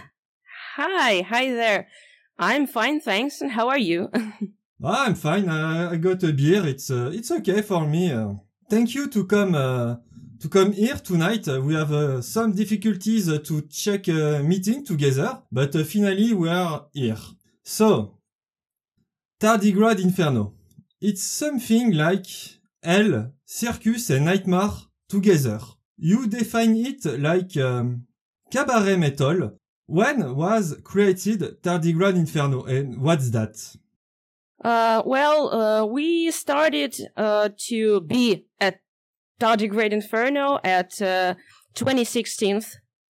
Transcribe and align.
Hi, 0.77 1.21
hi 1.21 1.51
there. 1.51 1.87
I'm 2.39 2.67
fine, 2.67 2.99
thanks. 2.99 3.43
And 3.43 3.51
how 3.51 3.69
are 3.69 3.77
you? 3.77 4.11
I'm 4.83 5.17
fine. 5.17 5.51
Uh, 5.51 5.91
I 5.93 5.97
got 5.97 6.23
a 6.23 6.33
beer. 6.33 6.67
It's 6.67 6.91
uh, 6.91 7.11
it's 7.13 7.31
okay 7.31 7.61
for 7.61 7.87
me. 7.87 8.11
Uh, 8.11 8.37
thank 8.73 8.95
you 8.95 9.07
to 9.07 9.27
come 9.27 9.55
uh, 9.55 9.97
to 10.41 10.49
come 10.49 10.73
here 10.73 10.97
tonight. 10.97 11.47
Uh, 11.47 11.61
we 11.61 11.75
have 11.75 11.93
uh, 11.93 12.23
some 12.23 12.53
difficulties 12.53 13.27
to 13.43 13.61
check 13.69 14.09
a 14.09 14.43
meeting 14.43 14.83
together, 14.83 15.43
but 15.53 15.75
finally 15.87 16.33
we 16.33 16.49
are 16.49 16.87
here. 16.95 17.19
So, 17.63 18.17
Tardigrade 19.39 20.01
Inferno. 20.03 20.55
It's 21.03 21.23
something 21.23 21.93
like 21.93 22.27
hell, 22.83 23.33
circus 23.45 24.09
and 24.09 24.25
nightmare 24.25 24.71
together. 25.07 25.61
You 25.99 26.27
define 26.27 26.75
it 26.77 27.05
like 27.21 27.55
um, 27.59 28.07
cabaret 28.51 28.97
metal. 28.97 29.59
When 29.87 30.35
was 30.35 30.79
created 30.83 31.63
Tardigrade 31.63 32.17
Inferno 32.17 32.65
and 32.65 33.03
what's 33.03 33.29
that? 33.33 33.55
Uh, 34.63 35.03
well, 35.05 35.53
uh, 35.53 35.85
we 35.85 36.31
started, 36.31 36.95
uh, 37.17 37.49
to 37.69 38.01
be 38.03 38.47
at 38.61 38.81
Tardigrade 39.41 39.93
Inferno 39.93 40.61
at, 40.63 41.03
uh, 41.03 41.35
2016 41.75 42.63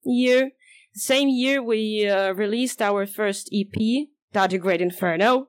year. 0.04 0.50
Same 0.94 1.28
year 1.28 1.62
we, 1.62 2.08
uh, 2.08 2.32
released 2.32 2.80
our 2.80 3.06
first 3.06 3.50
EP, 3.52 4.08
Tardigrade 4.34 4.80
Inferno, 4.80 5.48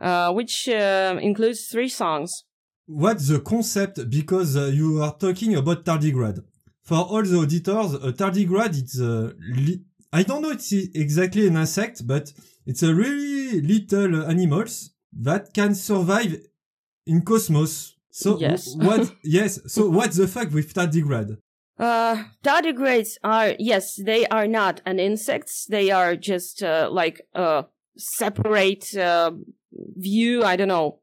uh, 0.00 0.32
which, 0.32 0.68
uh, 0.68 1.18
includes 1.20 1.66
three 1.68 1.88
songs. 1.88 2.44
What's 2.86 3.28
the 3.28 3.40
concept? 3.40 4.08
Because 4.10 4.56
uh, 4.56 4.66
you 4.66 5.02
are 5.02 5.14
talking 5.16 5.54
about 5.54 5.84
tardigrade. 5.84 6.42
For 6.82 6.96
all 6.96 7.22
the 7.22 7.38
auditors, 7.38 7.94
a 7.94 8.12
tardigrade 8.12 8.78
it's 8.78 8.98
a 8.98 9.34
li- 9.54 9.82
I 10.10 10.22
don't 10.22 10.40
know 10.40 10.50
it's 10.50 10.72
exactly 10.72 11.46
an 11.46 11.56
insect, 11.58 12.06
but 12.06 12.32
it's 12.64 12.82
a 12.82 12.94
really 12.94 13.60
little 13.60 14.24
animals 14.24 14.90
that 15.12 15.52
can 15.54 15.74
survive 15.74 16.36
in 17.06 17.22
cosmos. 17.22 17.96
So 18.10 18.38
Yes. 18.38 18.74
what? 18.76 19.12
Yes. 19.22 19.60
So 19.66 19.88
what's 19.88 20.16
the 20.16 20.28
fuck 20.28 20.50
with 20.52 20.74
tardigrade? 20.74 21.38
Uh, 21.78 22.24
tardigrades 22.42 23.18
are, 23.22 23.54
yes, 23.58 23.94
they 23.94 24.26
are 24.26 24.48
not 24.48 24.80
an 24.84 24.98
insects. 24.98 25.64
They 25.66 25.92
are 25.92 26.16
just, 26.16 26.60
uh, 26.62 26.88
like, 26.90 27.20
a 27.34 27.66
separate, 27.96 28.96
uh, 28.96 29.30
view. 29.96 30.42
I 30.42 30.56
don't 30.56 30.68
know, 30.68 30.98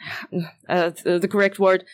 uh, 0.68 0.90
the 1.04 1.28
correct 1.28 1.58
word. 1.58 1.84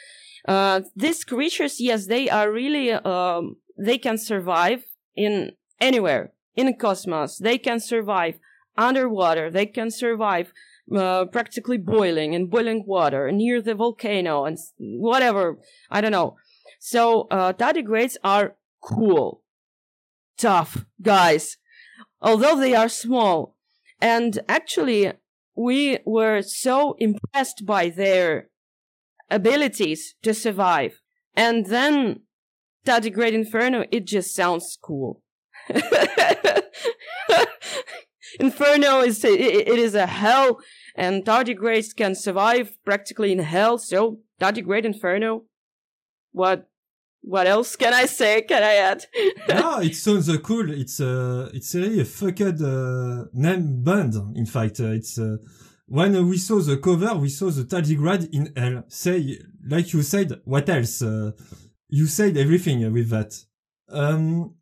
Uh, 0.46 0.82
these 0.94 1.24
creatures, 1.24 1.80
yes, 1.80 2.06
they 2.06 2.28
are 2.28 2.52
really, 2.52 2.92
um, 2.92 3.56
they 3.78 3.96
can 3.96 4.18
survive 4.18 4.84
in 5.16 5.52
anywhere 5.80 6.32
in 6.54 6.66
the 6.66 6.74
cosmos. 6.74 7.38
They 7.38 7.58
can 7.58 7.80
survive 7.80 8.38
underwater. 8.76 9.50
They 9.50 9.66
can 9.66 9.90
survive, 9.90 10.52
uh, 10.94 11.24
practically 11.26 11.78
boiling 11.78 12.32
in 12.34 12.46
boiling 12.46 12.84
water 12.86 13.30
near 13.32 13.62
the 13.62 13.74
volcano 13.74 14.44
and 14.44 14.58
whatever. 14.78 15.58
I 15.90 16.00
don't 16.00 16.12
know. 16.12 16.36
So, 16.80 17.22
uh, 17.30 17.52
tardigrades 17.54 18.16
are 18.22 18.56
cool, 18.82 19.42
tough 20.36 20.84
guys, 21.00 21.56
although 22.20 22.58
they 22.58 22.74
are 22.74 22.88
small. 22.88 23.56
And 24.00 24.38
actually, 24.48 25.12
we 25.56 25.98
were 26.04 26.42
so 26.42 26.94
impressed 26.98 27.64
by 27.64 27.88
their 27.88 28.50
abilities 29.30 30.14
to 30.22 30.34
survive. 30.34 31.00
And 31.34 31.66
then 31.66 32.20
Tardigrade 32.84 33.32
Inferno, 33.32 33.84
it 33.90 34.04
just 34.06 34.34
sounds 34.34 34.78
cool. 34.80 35.22
Inferno 38.40 39.00
is, 39.00 39.24
it, 39.24 39.40
it 39.40 39.78
is 39.78 39.94
a 39.94 40.06
hell 40.06 40.58
and 40.94 41.24
tardigrades 41.24 41.94
can 41.94 42.14
survive 42.14 42.76
practically 42.84 43.32
in 43.32 43.38
hell. 43.38 43.78
So 43.78 44.20
Tardigrade 44.40 44.84
Inferno, 44.84 45.44
what, 46.32 46.68
what 47.20 47.46
else 47.46 47.76
can 47.76 47.94
I 47.94 48.06
say? 48.06 48.42
Can 48.42 48.62
I 48.62 48.74
add? 48.74 49.06
no, 49.48 49.80
it 49.80 49.96
sounds 49.96 50.28
uh, 50.28 50.38
cool. 50.38 50.70
It's 50.70 51.00
uh, 51.00 51.48
it's 51.54 51.74
really 51.74 52.00
a 52.00 52.04
fucked 52.04 52.60
uh, 52.60 53.24
name 53.32 53.82
band. 53.82 54.14
In 54.36 54.44
fact, 54.44 54.80
uh, 54.80 54.90
it's 54.90 55.18
uh, 55.18 55.38
when 55.86 56.28
we 56.28 56.36
saw 56.36 56.60
the 56.60 56.76
cover, 56.76 57.14
we 57.14 57.30
saw 57.30 57.50
the 57.50 57.64
tardigrade 57.64 58.28
in 58.32 58.52
hell. 58.54 58.84
Say, 58.88 59.38
like 59.66 59.92
you 59.94 60.02
said, 60.02 60.40
what 60.44 60.68
else? 60.68 61.00
Uh, 61.00 61.32
you 61.88 62.06
said 62.06 62.36
everything 62.36 62.92
with 62.92 63.08
that. 63.10 63.34
Um, 63.88 64.54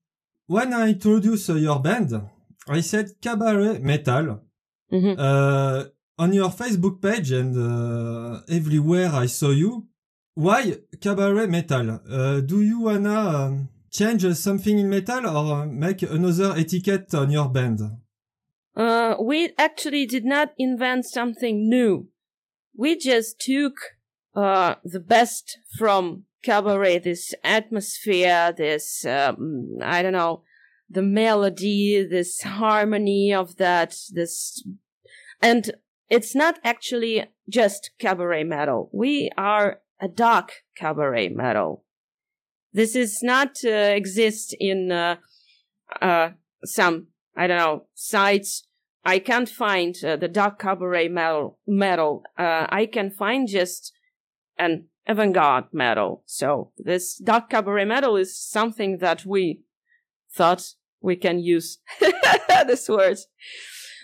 when 0.47 0.72
I 0.72 0.91
introduced 0.91 1.50
uh, 1.50 1.54
your 1.54 1.81
band, 1.81 2.12
I 2.69 2.81
said 2.81 3.21
cabaret 3.21 3.78
metal. 3.81 4.41
Mhm. 4.91 5.17
Uh, 5.19 5.84
on 6.19 6.33
your 6.33 6.50
Facebook 6.50 7.00
page 7.00 7.33
and 7.33 7.56
uh, 7.56 8.41
everywhere 8.49 9.11
I 9.12 9.27
saw 9.27 9.50
you. 9.50 9.89
Why 10.34 10.78
cabaret 11.01 11.47
metal? 11.47 12.01
Uh, 12.09 12.41
do 12.41 12.62
you 12.62 12.81
wanna 12.81 13.19
um, 13.19 13.69
change 13.91 14.25
something 14.34 14.78
in 14.78 14.89
metal 14.89 15.27
or 15.27 15.62
uh, 15.62 15.67
make 15.67 16.03
another 16.03 16.55
etiquette 16.56 17.12
on 17.15 17.31
your 17.31 17.49
band? 17.49 17.81
Uh, 18.75 19.17
we 19.21 19.53
actually 19.59 20.06
did 20.06 20.25
not 20.25 20.53
invent 20.59 21.05
something 21.05 21.69
new. 21.69 22.09
We 22.75 22.97
just 22.97 23.39
took, 23.41 23.75
uh, 24.34 24.77
the 24.83 25.01
best 25.01 25.59
from 25.78 26.25
cabaret, 26.43 27.01
this 27.01 27.34
atmosphere, 27.45 28.55
this, 28.56 29.05
um, 29.05 29.77
I 29.83 30.03
don't 30.03 30.15
know, 30.15 30.43
the 30.92 31.03
melody, 31.03 32.06
this 32.08 32.42
harmony 32.42 33.32
of 33.32 33.56
that, 33.56 33.97
this, 34.10 34.64
and 35.41 35.72
it's 36.08 36.34
not 36.34 36.58
actually 36.62 37.25
just 37.48 37.91
cabaret 37.98 38.44
metal. 38.44 38.91
We 38.92 39.30
are 39.36 39.80
a 40.00 40.08
dark 40.08 40.53
cabaret 40.76 41.30
metal. 41.30 41.84
This 42.72 42.97
is 42.97 43.22
not, 43.22 43.58
uh, 43.64 43.69
exist 43.70 44.54
in, 44.58 44.92
uh, 44.92 45.16
uh, 46.00 46.30
some 46.65 47.09
I 47.34 47.47
don't 47.47 47.59
know, 47.59 47.86
sites. 47.95 48.66
I 49.04 49.18
can't 49.18 49.48
find 49.48 49.97
uh, 50.04 50.16
the 50.16 50.28
dark 50.28 50.59
cabaret 50.59 51.09
metal. 51.09 51.59
Metal. 51.66 52.22
Uh, 52.38 52.66
I 52.68 52.86
can 52.86 53.10
find 53.10 53.48
just 53.48 53.92
an 54.59 54.88
avant-garde 55.06 55.72
metal. 55.72 56.22
So 56.27 56.72
this 56.78 57.16
dark 57.16 57.50
cabaret 57.50 57.86
metal 57.86 58.16
is 58.16 58.38
something 58.38 58.98
that 58.98 59.24
we 59.24 59.62
thought 60.30 60.74
we 61.03 61.16
can 61.16 61.39
use 61.39 61.78
this 62.66 62.89
word. 62.89 63.19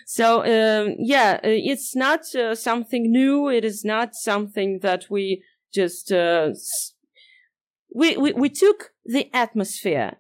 So 0.06 0.42
um, 0.42 0.96
yeah, 0.98 1.38
uh, 1.44 1.48
it's 1.48 1.94
not 1.94 2.34
uh, 2.34 2.54
something 2.54 3.10
new. 3.10 3.48
It 3.48 3.64
is 3.64 3.84
not 3.84 4.14
something 4.14 4.80
that 4.80 5.06
we 5.10 5.42
just 5.72 6.10
uh, 6.10 6.50
we, 7.94 8.16
we 8.16 8.32
we 8.32 8.48
took 8.48 8.92
the 9.04 9.28
atmosphere 9.34 10.18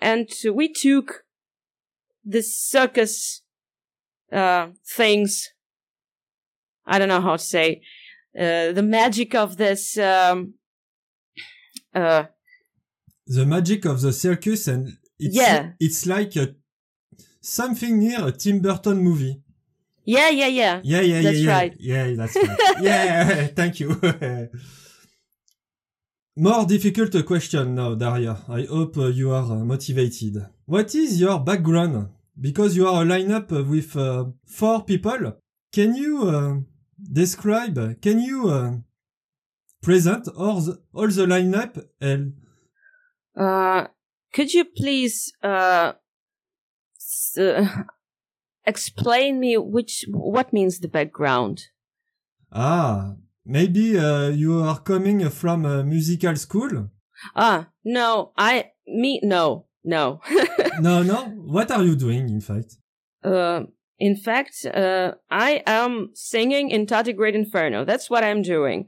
and 0.00 0.28
we 0.52 0.72
took 0.72 1.24
the 2.24 2.42
circus 2.42 3.42
uh 4.32 4.68
things 4.96 5.50
i 6.86 6.98
don't 6.98 7.08
know 7.08 7.20
how 7.20 7.36
to 7.36 7.44
say 7.44 7.80
uh 8.38 8.72
the 8.72 8.82
magic 8.82 9.34
of 9.34 9.56
this 9.56 9.96
um 9.98 10.54
uh 11.94 12.24
The 13.26 13.46
magic 13.46 13.84
of 13.84 14.00
the 14.00 14.12
circus 14.12 14.68
and 14.68 14.98
it's, 15.18 15.36
Yeah. 15.36 15.72
it's 15.80 16.06
like 16.06 16.36
a, 16.36 16.54
something 17.40 17.98
near 17.98 18.26
a 18.26 18.32
Tim 18.32 18.60
Burton 18.60 18.98
movie. 19.02 19.42
yeah 20.04 20.30
yeah 20.30 20.46
yeah 20.48 20.80
Yeah, 20.84 21.00
yeah, 21.00 21.22
That's 21.22 21.38
yeah, 21.38 21.44
yeah. 21.50 21.58
right. 21.58 21.74
Yeah, 21.80 22.14
that's 22.16 22.36
right. 22.36 22.58
yeah, 22.80 23.46
thank 23.58 23.80
you. 23.80 23.88
More 26.36 26.66
difficult 26.66 27.24
question 27.26 27.74
now, 27.74 27.94
Daria. 27.94 28.36
I 28.48 28.62
hope 28.64 28.98
uh, 28.98 29.06
you 29.06 29.30
are 29.32 29.42
uh, 29.52 29.64
motivated. 29.64 30.46
What 30.66 30.94
is 30.94 31.18
your 31.20 31.40
background? 31.40 32.10
Because 32.38 32.76
you 32.76 32.86
are 32.86 33.02
a 33.02 33.06
lineup 33.06 33.50
uh, 33.52 33.64
with 33.64 33.96
uh, 33.96 34.26
four 34.44 34.84
people. 34.84 35.32
Can 35.72 35.94
you 35.96 36.28
uh, 36.28 36.56
describe? 37.12 38.00
Can 38.02 38.20
you 38.20 38.50
uh, 38.50 38.74
present 39.82 40.28
all 40.36 40.60
the, 40.60 40.78
all 40.92 41.08
the 41.08 41.26
lineup 41.26 41.82
and 42.00 42.34
uh 43.36 43.86
could 44.36 44.52
you 44.52 44.64
please 44.64 45.32
uh, 45.42 45.92
s- 47.00 47.38
uh 47.38 47.66
explain 48.66 49.40
me 49.40 49.56
which 49.56 50.04
what 50.10 50.52
means 50.52 50.80
the 50.80 50.88
background 50.88 51.56
Ah, 52.52 53.14
maybe 53.44 53.98
uh, 53.98 54.28
you 54.28 54.62
are 54.62 54.78
coming 54.78 55.28
from 55.30 55.64
a 55.66 55.82
musical 55.84 56.36
school. 56.36 56.90
Ah, 57.34 57.68
no, 57.84 58.32
I, 58.38 58.70
me, 58.86 59.20
no, 59.22 59.66
no. 59.84 60.20
no, 60.80 61.02
no. 61.02 61.24
What 61.56 61.70
are 61.70 61.82
you 61.82 61.96
doing, 61.96 62.28
in 62.30 62.40
fact? 62.40 62.76
uh, 63.24 63.62
in 63.98 64.16
fact, 64.16 64.64
uh, 64.64 65.12
I 65.30 65.62
am 65.66 66.10
singing 66.14 66.70
in 66.70 66.86
Tardigrade 66.86 67.34
Inferno. 67.34 67.84
That's 67.84 68.08
what 68.08 68.22
I'm 68.22 68.42
doing. 68.42 68.86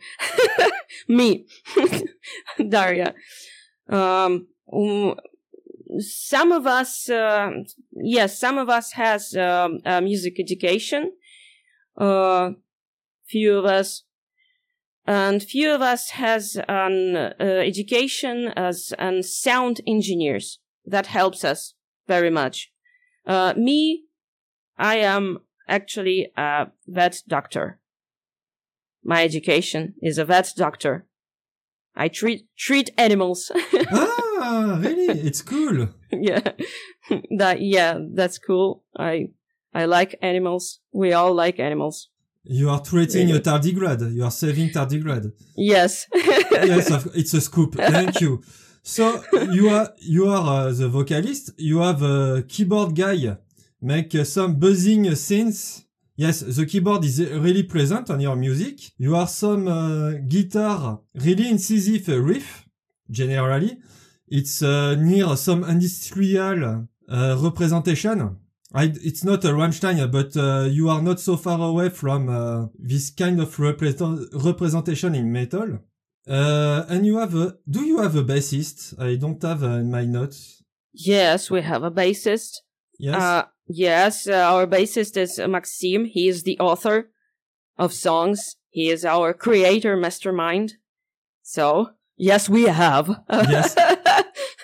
me, 1.08 1.46
Daria. 2.68 3.14
Um, 3.88 4.46
some 5.98 6.52
of 6.52 6.66
us, 6.66 7.08
uh, 7.08 7.50
yes, 7.92 8.38
some 8.38 8.58
of 8.58 8.68
us 8.68 8.92
has 8.92 9.34
um, 9.34 9.80
music 10.02 10.38
education. 10.38 11.12
Uh, 11.96 12.50
few 13.26 13.58
of 13.58 13.64
us, 13.64 14.04
and 15.06 15.42
few 15.42 15.74
of 15.74 15.82
us 15.82 16.10
has 16.10 16.58
an 16.68 17.16
uh, 17.16 17.32
education 17.40 18.48
as 18.56 18.92
an 18.98 19.22
sound 19.22 19.80
engineers. 19.86 20.58
That 20.84 21.06
helps 21.06 21.44
us 21.44 21.74
very 22.06 22.30
much. 22.30 22.70
Uh, 23.26 23.54
me, 23.56 24.04
I 24.78 24.96
am 24.96 25.38
actually 25.66 26.32
a 26.36 26.68
vet 26.86 27.22
doctor. 27.26 27.80
My 29.04 29.24
education 29.24 29.94
is 30.02 30.18
a 30.18 30.24
vet 30.24 30.52
doctor. 30.56 31.06
I 31.94 32.08
treat 32.08 32.46
treat 32.56 32.90
animals. 32.96 33.50
ah, 34.40 34.78
really? 34.80 35.20
It's 35.20 35.42
cool. 35.42 35.88
yeah, 36.12 36.52
that 37.38 37.60
yeah, 37.60 37.98
that's 38.14 38.38
cool. 38.38 38.84
I 38.96 39.28
I 39.74 39.84
like 39.84 40.16
animals. 40.22 40.80
We 40.92 41.12
all 41.12 41.34
like 41.34 41.58
animals. 41.58 42.08
You 42.44 42.70
are 42.70 42.80
treating 42.80 43.30
a 43.32 43.40
tardigrade. 43.40 44.14
You 44.14 44.24
are 44.24 44.30
saving 44.30 44.70
tardigrade. 44.70 45.32
Yes. 45.56 46.06
yes, 46.14 47.06
it's 47.14 47.34
a 47.34 47.40
scoop. 47.40 47.74
Thank 47.74 48.20
you. 48.20 48.42
So 48.82 49.22
you 49.52 49.68
are 49.68 49.92
you 49.98 50.28
are 50.28 50.68
uh, 50.68 50.72
the 50.72 50.88
vocalist. 50.88 51.50
You 51.58 51.80
have 51.80 52.02
a 52.02 52.42
keyboard 52.48 52.94
guy 52.94 53.36
make 53.80 54.14
uh, 54.14 54.24
some 54.24 54.54
buzzing 54.54 55.04
synths. 55.12 55.84
Yes, 56.16 56.40
the 56.40 56.66
keyboard 56.66 57.04
is 57.04 57.20
really 57.20 57.62
present 57.62 58.10
on 58.10 58.20
your 58.20 58.34
music. 58.34 58.80
You 58.96 59.14
have 59.14 59.28
some 59.28 59.68
uh, 59.68 60.12
guitar 60.26 61.00
really 61.14 61.50
incisive 61.50 62.08
riff. 62.08 62.64
Generally, 63.10 63.78
it's 64.30 64.62
uh, 64.62 64.94
near 64.96 65.36
some 65.36 65.64
industrial 65.64 66.88
uh, 67.08 67.38
representation. 67.40 68.38
I, 68.74 68.92
it's 69.02 69.24
not 69.24 69.44
a 69.44 69.48
Rammstein, 69.48 70.12
but 70.12 70.36
uh, 70.36 70.68
you 70.68 70.90
are 70.90 71.00
not 71.00 71.20
so 71.20 71.36
far 71.36 71.60
away 71.60 71.88
from 71.88 72.28
uh, 72.28 72.66
this 72.78 73.10
kind 73.10 73.40
of 73.40 73.58
represent 73.58 74.20
representation 74.34 75.14
in 75.14 75.32
metal. 75.32 75.78
Uh, 76.28 76.84
and 76.90 77.06
you 77.06 77.16
have 77.16 77.34
a, 77.34 77.56
do 77.68 77.84
you 77.84 77.98
have 77.98 78.14
a 78.14 78.22
bassist? 78.22 79.00
I 79.00 79.16
don't 79.16 79.42
have 79.42 79.62
uh, 79.62 79.68
in 79.68 79.90
my 79.90 80.04
notes. 80.04 80.62
Yes, 80.92 81.50
we 81.50 81.62
have 81.62 81.82
a 81.82 81.90
bassist. 81.90 82.58
Yes. 82.98 83.22
Uh, 83.22 83.44
yes, 83.66 84.28
uh, 84.28 84.34
our 84.34 84.66
bassist 84.66 85.16
is 85.16 85.38
Maxime. 85.38 86.04
He 86.04 86.28
is 86.28 86.42
the 86.42 86.58
author 86.58 87.10
of 87.78 87.94
songs. 87.94 88.56
He 88.68 88.90
is 88.90 89.04
our 89.04 89.32
creator 89.32 89.96
mastermind. 89.96 90.74
So, 91.42 91.92
yes, 92.18 92.48
we 92.50 92.64
have. 92.64 93.22
yes. 93.30 93.74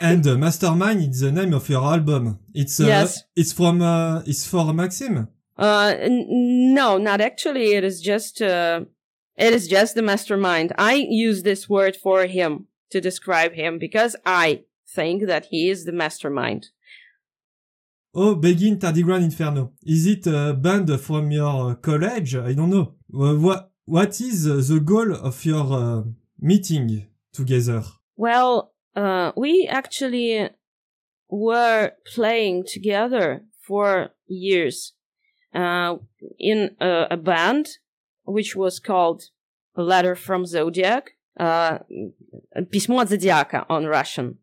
And 0.00 0.26
uh, 0.26 0.37
Mastermind 0.37 1.00
is 1.02 1.20
the 1.20 1.31
name 1.32 1.55
of 1.55 1.69
your 1.69 1.82
album. 1.85 2.41
It's 2.52 2.81
uh, 2.81 2.87
Yes. 2.87 3.23
it's 3.37 3.52
from 3.52 3.81
uh, 3.81 4.23
it's 4.26 4.46
for 4.46 4.73
Maxim. 4.73 5.29
Uh, 5.56 5.94
no, 6.08 6.99
not 6.99 7.20
actually. 7.20 7.75
It 7.75 7.85
is 7.85 8.00
just, 8.00 8.43
uh, 8.43 8.81
it 9.37 9.52
is 9.52 9.69
just 9.69 9.94
the 9.94 10.02
mastermind. 10.02 10.73
I 10.79 10.94
use 10.94 11.44
this 11.44 11.69
word 11.69 11.94
for 11.96 12.26
him 12.26 12.67
to 12.91 13.00
describe 13.00 13.52
him 13.52 13.79
because 13.79 14.17
I 14.26 14.64
think 14.96 15.26
that 15.26 15.46
he 15.46 15.70
is 15.70 15.85
the 15.85 15.93
mastermind. 15.93 16.70
Oh, 18.17 18.35
Begin 18.35 18.79
Tardigrade 18.79 19.23
Inferno. 19.25 19.73
Is 19.85 20.06
it 20.06 20.26
a 20.26 20.55
band 20.55 21.00
from 21.00 21.31
your 21.31 21.76
college? 21.76 22.35
I 22.37 22.52
don't 22.52 22.70
know. 22.70 22.94
What 23.08 23.70
what 23.87 24.20
is 24.20 24.44
the 24.69 24.81
goal 24.81 25.14
of 25.14 25.44
your 25.44 25.73
uh, 25.73 26.02
meeting 26.40 27.06
together? 27.32 27.82
Well, 28.17 28.74
uh, 28.96 29.31
we 29.36 29.68
actually 29.69 30.50
were 31.30 31.92
playing 32.16 32.66
together 32.66 33.44
for 33.62 34.10
years, 34.28 34.94
uh, 35.54 35.96
in 36.40 36.75
a, 36.80 37.07
a 37.12 37.18
band 37.18 37.68
which 38.24 38.56
was 38.56 38.80
called 38.80 39.24
A 39.75 39.84
Letter 39.84 40.16
from 40.16 40.46
Zodiac, 40.46 41.12
uh, 41.40 41.80
Письмо 42.72 43.00
от 43.01 43.10
Зодиака 43.10 43.66
on 43.69 43.86
Russian. 43.86 44.38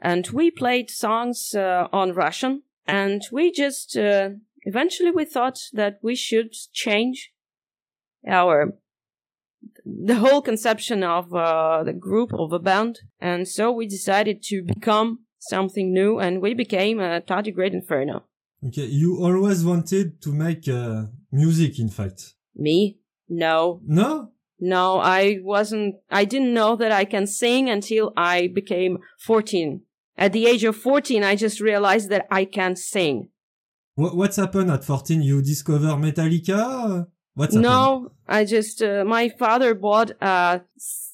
And 0.00 0.26
we 0.28 0.50
played 0.50 0.90
songs, 0.90 1.54
uh, 1.54 1.88
on 1.92 2.12
Russian, 2.14 2.62
and 2.86 3.22
we 3.30 3.52
just, 3.52 3.96
uh, 3.96 4.30
eventually 4.62 5.10
we 5.10 5.24
thought 5.24 5.58
that 5.72 5.98
we 6.02 6.14
should 6.14 6.52
change 6.72 7.32
our 8.26 8.78
the 9.85 10.15
whole 10.15 10.41
conception 10.41 11.03
of 11.03 11.33
uh, 11.33 11.83
the 11.83 11.93
group 11.93 12.33
of 12.33 12.51
a 12.53 12.59
band, 12.59 12.99
and 13.19 13.47
so 13.47 13.71
we 13.71 13.87
decided 13.87 14.41
to 14.43 14.61
become 14.63 15.19
something 15.39 15.93
new, 15.93 16.19
and 16.19 16.41
we 16.41 16.53
became 16.53 16.99
a 16.99 17.21
Tardigrade 17.21 17.73
Inferno. 17.73 18.23
Okay, 18.65 18.85
you 18.85 19.17
always 19.21 19.63
wanted 19.63 20.21
to 20.21 20.31
make 20.33 20.67
uh, 20.67 21.03
music, 21.31 21.79
in 21.79 21.89
fact. 21.89 22.33
Me? 22.55 22.97
No, 23.29 23.81
No? 23.85 24.31
no, 24.59 24.99
I 24.99 25.39
wasn't. 25.43 25.95
I 26.09 26.25
didn't 26.25 26.53
know 26.53 26.75
that 26.77 26.91
I 26.91 27.05
can 27.05 27.27
sing 27.27 27.69
until 27.69 28.13
I 28.15 28.47
became 28.47 28.99
fourteen. 29.19 29.81
At 30.17 30.31
the 30.31 30.45
age 30.47 30.63
of 30.63 30.75
fourteen, 30.77 31.23
I 31.23 31.35
just 31.35 31.59
realized 31.59 32.09
that 32.09 32.25
I 32.31 32.45
can 32.45 32.75
sing. 32.75 33.29
What's 33.97 34.35
happened 34.35 34.71
at 34.71 34.83
14? 34.83 35.21
You 35.21 35.41
discover 35.41 35.87
Metallica? 35.95 37.07
What's 37.35 37.53
happened? 37.53 37.71
No, 37.71 38.11
I 38.27 38.45
just 38.45 38.81
uh, 38.81 39.03
my 39.05 39.29
father 39.29 39.75
bought 39.75 40.11
a, 40.21 40.61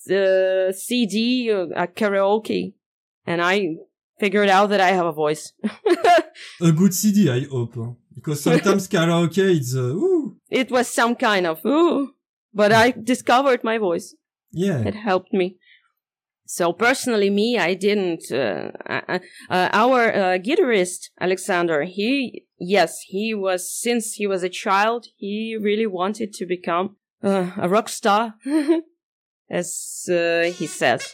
uh, 0.10 0.72
CD, 0.72 1.52
uh, 1.52 1.68
a 1.76 1.88
karaoke, 1.88 2.74
and 3.26 3.42
I 3.42 3.76
figured 4.20 4.50
out 4.50 4.68
that 4.70 4.80
I 4.82 4.90
have 4.92 5.06
a 5.08 5.12
voice. 5.12 5.54
A 6.62 6.72
good 6.72 6.94
CD, 6.94 7.30
I 7.30 7.42
hope. 7.50 7.76
Because 8.16 8.42
sometimes 8.48 8.88
karaoke, 8.88 9.58
it's, 9.58 9.76
uh, 9.76 9.80
ooh, 9.80 10.38
it 10.50 10.70
was 10.72 10.88
some 10.88 11.16
kind 11.16 11.46
of 11.48 11.66
ooh, 11.66 12.14
but 12.54 12.72
I 12.72 12.92
discovered 12.92 13.64
my 13.64 13.78
voice. 13.78 14.16
yeah. 14.52 14.80
It 14.80 14.96
helped 14.96 15.34
me. 15.34 15.58
So 16.46 16.74
personally, 16.74 17.30
me, 17.30 17.58
I 17.58 17.74
didn't. 17.74 18.24
Uh, 18.32 18.72
uh, 18.90 19.20
uh, 19.50 19.70
our 19.72 20.14
uh, 20.14 20.38
guitarist 20.38 21.10
Alexander, 21.20 21.84
he 21.84 22.46
yes, 22.62 23.02
he 23.02 23.34
was 23.34 23.70
since 23.72 24.14
he 24.14 24.28
was 24.28 24.44
a 24.44 24.50
child, 24.50 25.08
he 25.18 25.58
really 25.60 25.88
wanted 25.88 26.34
to 26.34 26.46
become 26.46 26.98
uh, 27.24 27.52
a 27.58 27.68
rock 27.68 27.90
star, 27.90 28.36
as 29.50 30.08
uh, 30.10 30.52
he 30.56 30.68
says. 30.68 31.14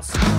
house. 0.00 0.29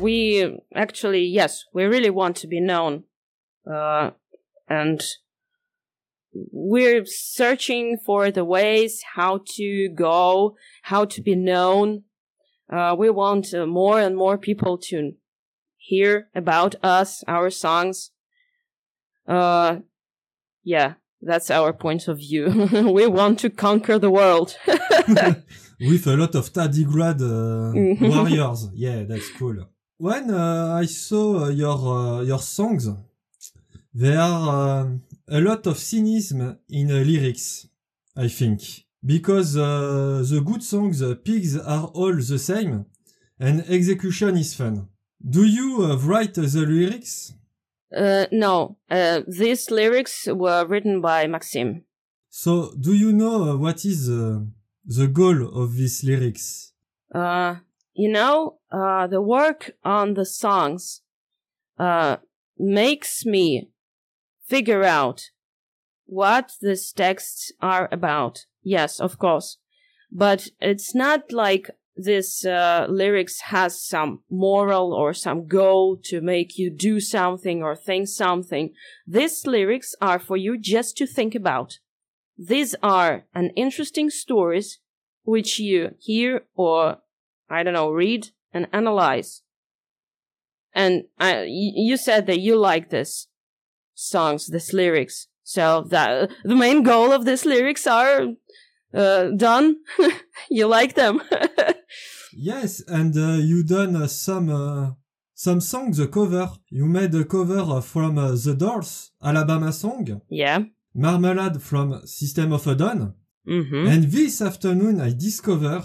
We 0.00 0.58
actually, 0.74 1.24
yes, 1.24 1.64
we 1.72 1.84
really 1.84 2.10
want 2.10 2.36
to 2.36 2.46
be 2.46 2.60
known. 2.60 3.04
Uh, 3.70 4.10
and 4.68 5.00
we're 6.32 7.04
searching 7.04 7.98
for 8.04 8.30
the 8.30 8.44
ways 8.44 9.02
how 9.14 9.40
to 9.56 9.88
go, 9.94 10.56
how 10.82 11.04
to 11.06 11.22
be 11.22 11.34
known. 11.34 12.04
Uh, 12.70 12.94
we 12.98 13.10
want 13.10 13.52
uh, 13.54 13.66
more 13.66 14.00
and 14.00 14.16
more 14.16 14.36
people 14.38 14.78
to 14.78 15.12
hear 15.76 16.28
about 16.34 16.74
us, 16.82 17.24
our 17.26 17.50
songs. 17.50 18.10
Uh, 19.26 19.78
yeah, 20.62 20.94
that's 21.22 21.50
our 21.50 21.72
point 21.72 22.08
of 22.08 22.18
view. 22.18 22.68
we 22.92 23.06
want 23.06 23.38
to 23.40 23.50
conquer 23.50 23.98
the 23.98 24.10
world. 24.10 24.56
With 25.80 26.06
a 26.08 26.16
lot 26.16 26.34
of 26.34 26.52
tardigrade 26.52 27.22
uh, 27.22 27.72
Mhm. 27.74 28.08
warriors. 28.08 28.68
Yeah, 28.74 29.04
that's 29.04 29.30
cool. 29.30 29.64
When 29.98 30.30
uh, 30.30 30.78
I 30.80 30.86
saw 30.86 31.44
uh, 31.44 31.48
your 31.48 31.78
uh, 31.78 32.22
your 32.22 32.38
songs, 32.38 32.88
there 33.92 34.20
are 34.20 34.98
a 35.28 35.40
lot 35.40 35.66
of 35.66 35.76
cynism 35.76 36.58
in 36.68 36.88
lyrics, 36.88 37.66
I 38.16 38.28
think. 38.28 38.60
Because 39.04 39.54
the 39.54 40.42
good 40.44 40.62
songs, 40.62 41.02
pigs 41.24 41.56
are 41.56 41.86
all 41.94 42.14
the 42.14 42.38
same, 42.38 42.86
and 43.38 43.64
execution 43.68 44.36
is 44.36 44.54
fun. 44.54 44.88
Do 45.20 45.44
you 45.44 45.84
uh, 45.84 45.96
write 45.98 46.34
the 46.34 46.42
lyrics? 46.42 47.34
uh, 47.96 48.26
no, 48.30 48.76
uh, 48.90 49.22
these 49.26 49.70
lyrics 49.70 50.26
were 50.26 50.66
written 50.66 51.00
by 51.00 51.26
Maxim. 51.26 51.84
So, 52.28 52.72
do 52.78 52.92
you 52.92 53.12
know 53.12 53.56
what 53.56 53.84
is 53.84 54.08
uh, 54.08 54.40
the 54.84 55.08
goal 55.08 55.48
of 55.60 55.74
these 55.74 56.04
lyrics? 56.04 56.72
Uh, 57.12 57.56
you 57.98 58.08
know, 58.08 58.60
uh, 58.70 59.08
the 59.08 59.20
work 59.20 59.72
on 59.84 60.14
the 60.14 60.24
songs, 60.24 61.02
uh, 61.80 62.18
makes 62.56 63.26
me 63.26 63.70
figure 64.46 64.84
out 64.84 65.30
what 66.06 66.52
these 66.62 66.92
texts 66.92 67.50
are 67.60 67.88
about. 67.90 68.46
Yes, 68.62 69.00
of 69.00 69.18
course. 69.18 69.58
But 70.12 70.48
it's 70.60 70.94
not 70.94 71.32
like 71.32 71.70
this, 71.96 72.44
uh, 72.44 72.86
lyrics 72.88 73.40
has 73.40 73.82
some 73.84 74.20
moral 74.30 74.94
or 74.94 75.12
some 75.12 75.48
goal 75.48 75.96
to 76.04 76.20
make 76.20 76.56
you 76.56 76.70
do 76.70 77.00
something 77.00 77.64
or 77.64 77.74
think 77.74 78.06
something. 78.06 78.74
These 79.08 79.44
lyrics 79.44 79.96
are 80.00 80.20
for 80.20 80.36
you 80.36 80.56
just 80.56 80.96
to 80.98 81.06
think 81.06 81.34
about. 81.34 81.80
These 82.36 82.76
are 82.80 83.24
an 83.34 83.50
interesting 83.56 84.08
stories 84.08 84.78
which 85.24 85.58
you 85.58 85.96
hear 85.98 86.44
or 86.54 86.98
I 87.50 87.62
don't 87.62 87.74
know, 87.74 87.90
read 87.90 88.28
and 88.52 88.66
analyze. 88.72 89.42
And 90.74 91.04
I, 91.18 91.44
you 91.48 91.96
said 91.96 92.26
that 92.26 92.40
you 92.40 92.56
like 92.56 92.90
this 92.90 93.28
songs, 93.94 94.46
this 94.46 94.72
lyrics. 94.72 95.28
So 95.42 95.82
that 95.88 96.30
the 96.44 96.54
main 96.54 96.82
goal 96.82 97.10
of 97.10 97.24
these 97.24 97.46
lyrics 97.46 97.86
are 97.86 98.26
uh, 98.94 99.24
done. 99.36 99.76
you 100.50 100.66
like 100.66 100.94
them. 100.94 101.20
Yes, 102.40 102.82
and 102.86 103.16
uh, 103.16 103.32
you 103.42 103.64
done 103.64 103.96
uh, 103.96 104.06
some 104.06 104.50
uh, 104.50 104.90
some 105.34 105.60
songs 105.60 105.98
a 105.98 106.06
cover. 106.06 106.50
You 106.70 106.86
made 106.86 107.12
a 107.14 107.24
cover 107.24 107.80
from 107.80 108.18
uh, 108.18 108.32
The 108.32 108.54
Doors, 108.54 109.10
Alabama 109.22 109.72
song, 109.72 110.20
yeah. 110.28 110.60
Marmalade 110.94 111.60
from 111.62 112.06
System 112.06 112.52
of 112.52 112.66
a 112.66 112.74
Down, 112.74 113.14
Mm-hmm. 113.48 113.86
and 113.88 114.04
this 114.04 114.42
afternoon 114.42 115.00
I 115.00 115.10
discover 115.14 115.82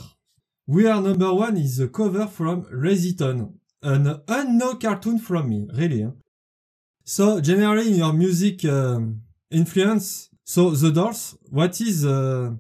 We 0.66 0.88
Are 0.88 1.02
Number 1.02 1.34
One 1.34 1.58
is 1.58 1.80
a 1.82 1.90
cover 1.90 2.26
from 2.26 2.64
LazyTown, 2.64 3.54
an 3.82 4.22
unknown 4.30 4.80
cartoon 4.80 5.20
from 5.20 5.50
me, 5.50 5.68
really. 5.74 6.04
huh? 6.04 6.12
So 7.04 7.42
generally 7.42 7.90
your 7.90 8.14
music 8.14 8.64
um, 8.64 9.24
influence, 9.52 10.30
so 10.46 10.70
The 10.70 10.92
Doors, 10.92 11.36
what 11.50 11.82
is 11.82 12.06
uh, 12.06 12.52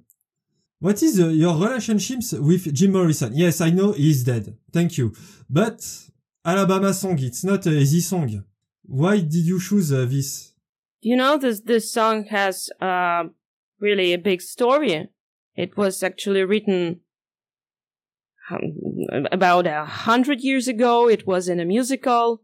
what 0.80 1.02
is 1.02 1.18
uh, 1.18 1.28
your 1.30 1.56
relationships 1.56 2.34
with 2.34 2.74
Jim 2.74 2.92
Morrison? 2.92 3.32
Yes, 3.34 3.62
I 3.62 3.70
know 3.70 3.94
he's 3.94 4.26
dead. 4.26 4.58
Thank 4.74 4.98
you. 4.98 5.14
But 5.50 5.82
Alabama 6.44 6.94
song, 6.94 7.18
it's 7.20 7.46
not 7.46 7.66
an 7.68 7.74
easy 7.74 8.02
song. 8.02 8.44
Why 8.82 9.22
did 9.22 9.46
you 9.46 9.62
choose 9.62 9.94
uh, 9.94 10.04
this? 10.04 10.52
You 11.00 11.16
know, 11.16 11.38
this 11.38 11.62
this 11.62 11.90
song 11.90 12.26
has 12.26 12.70
uh, 12.82 13.24
really 13.80 14.12
a 14.12 14.18
big 14.18 14.42
story. 14.42 15.08
It 15.56 15.78
was 15.78 16.04
actually 16.04 16.44
written 16.44 17.00
um, 18.52 19.28
about 19.32 19.68
a 19.68 19.86
hundred 19.86 20.42
years 20.42 20.68
ago. 20.68 21.08
It 21.08 21.26
was 21.26 21.48
in 21.48 21.60
a 21.60 21.66
musical, 21.66 22.42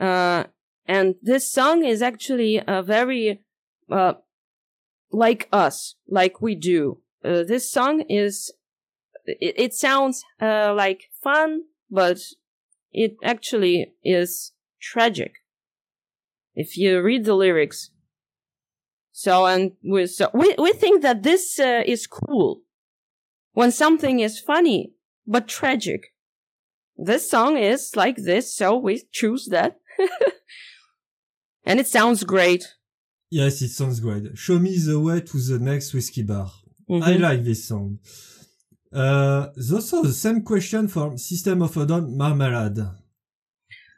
uh, 0.00 0.44
and 0.86 1.14
this 1.22 1.50
song 1.50 1.84
is 1.84 2.02
actually 2.02 2.62
a 2.66 2.82
very 2.82 3.42
uh, 3.90 4.14
like 5.10 5.48
us, 5.52 5.96
like 6.08 6.40
we 6.40 6.54
do. 6.54 6.98
Uh, 7.24 7.44
this 7.44 7.70
song 7.70 8.00
is 8.08 8.52
it, 9.24 9.54
it 9.56 9.74
sounds 9.74 10.24
uh, 10.40 10.74
like 10.74 11.10
fun, 11.22 11.62
but 11.90 12.18
it 12.92 13.16
actually 13.22 13.94
is 14.04 14.52
tragic 14.80 15.34
if 16.54 16.76
you 16.76 17.00
read 17.00 17.24
the 17.24 17.34
lyrics. 17.34 17.90
So 19.12 19.46
and 19.46 19.72
we 19.84 20.06
so 20.06 20.30
we 20.32 20.54
we 20.58 20.72
think 20.72 21.02
that 21.02 21.22
this 21.22 21.58
uh, 21.58 21.82
is 21.86 22.06
cool 22.06 22.62
when 23.52 23.70
something 23.70 24.20
is 24.20 24.40
funny 24.40 24.92
but 25.26 25.48
tragic. 25.48 26.14
This 26.96 27.28
song 27.30 27.56
is 27.56 27.96
like 27.96 28.16
this, 28.16 28.54
so 28.54 28.76
we 28.76 29.02
choose 29.12 29.46
that. 29.50 29.78
and 31.64 31.80
it 31.80 31.86
sounds 31.86 32.24
great. 32.24 32.64
Yes, 33.30 33.62
it 33.62 33.70
sounds 33.70 34.00
great. 34.00 34.36
Show 34.36 34.58
me 34.58 34.76
the 34.78 35.00
way 35.00 35.20
to 35.20 35.38
the 35.38 35.58
next 35.58 35.94
whiskey 35.94 36.22
bar. 36.22 36.50
I 36.90 37.14
Mhm. 37.14 37.20
like 37.20 37.44
this 37.44 37.64
song. 37.66 37.98
Uh, 38.92 39.48
also 39.72 40.02
the 40.02 40.12
same 40.12 40.42
question 40.42 40.86
for 40.88 41.16
System 41.16 41.62
of 41.62 41.76
a 41.78 41.86
Down 41.86 42.14
Marmalade. 42.16 42.80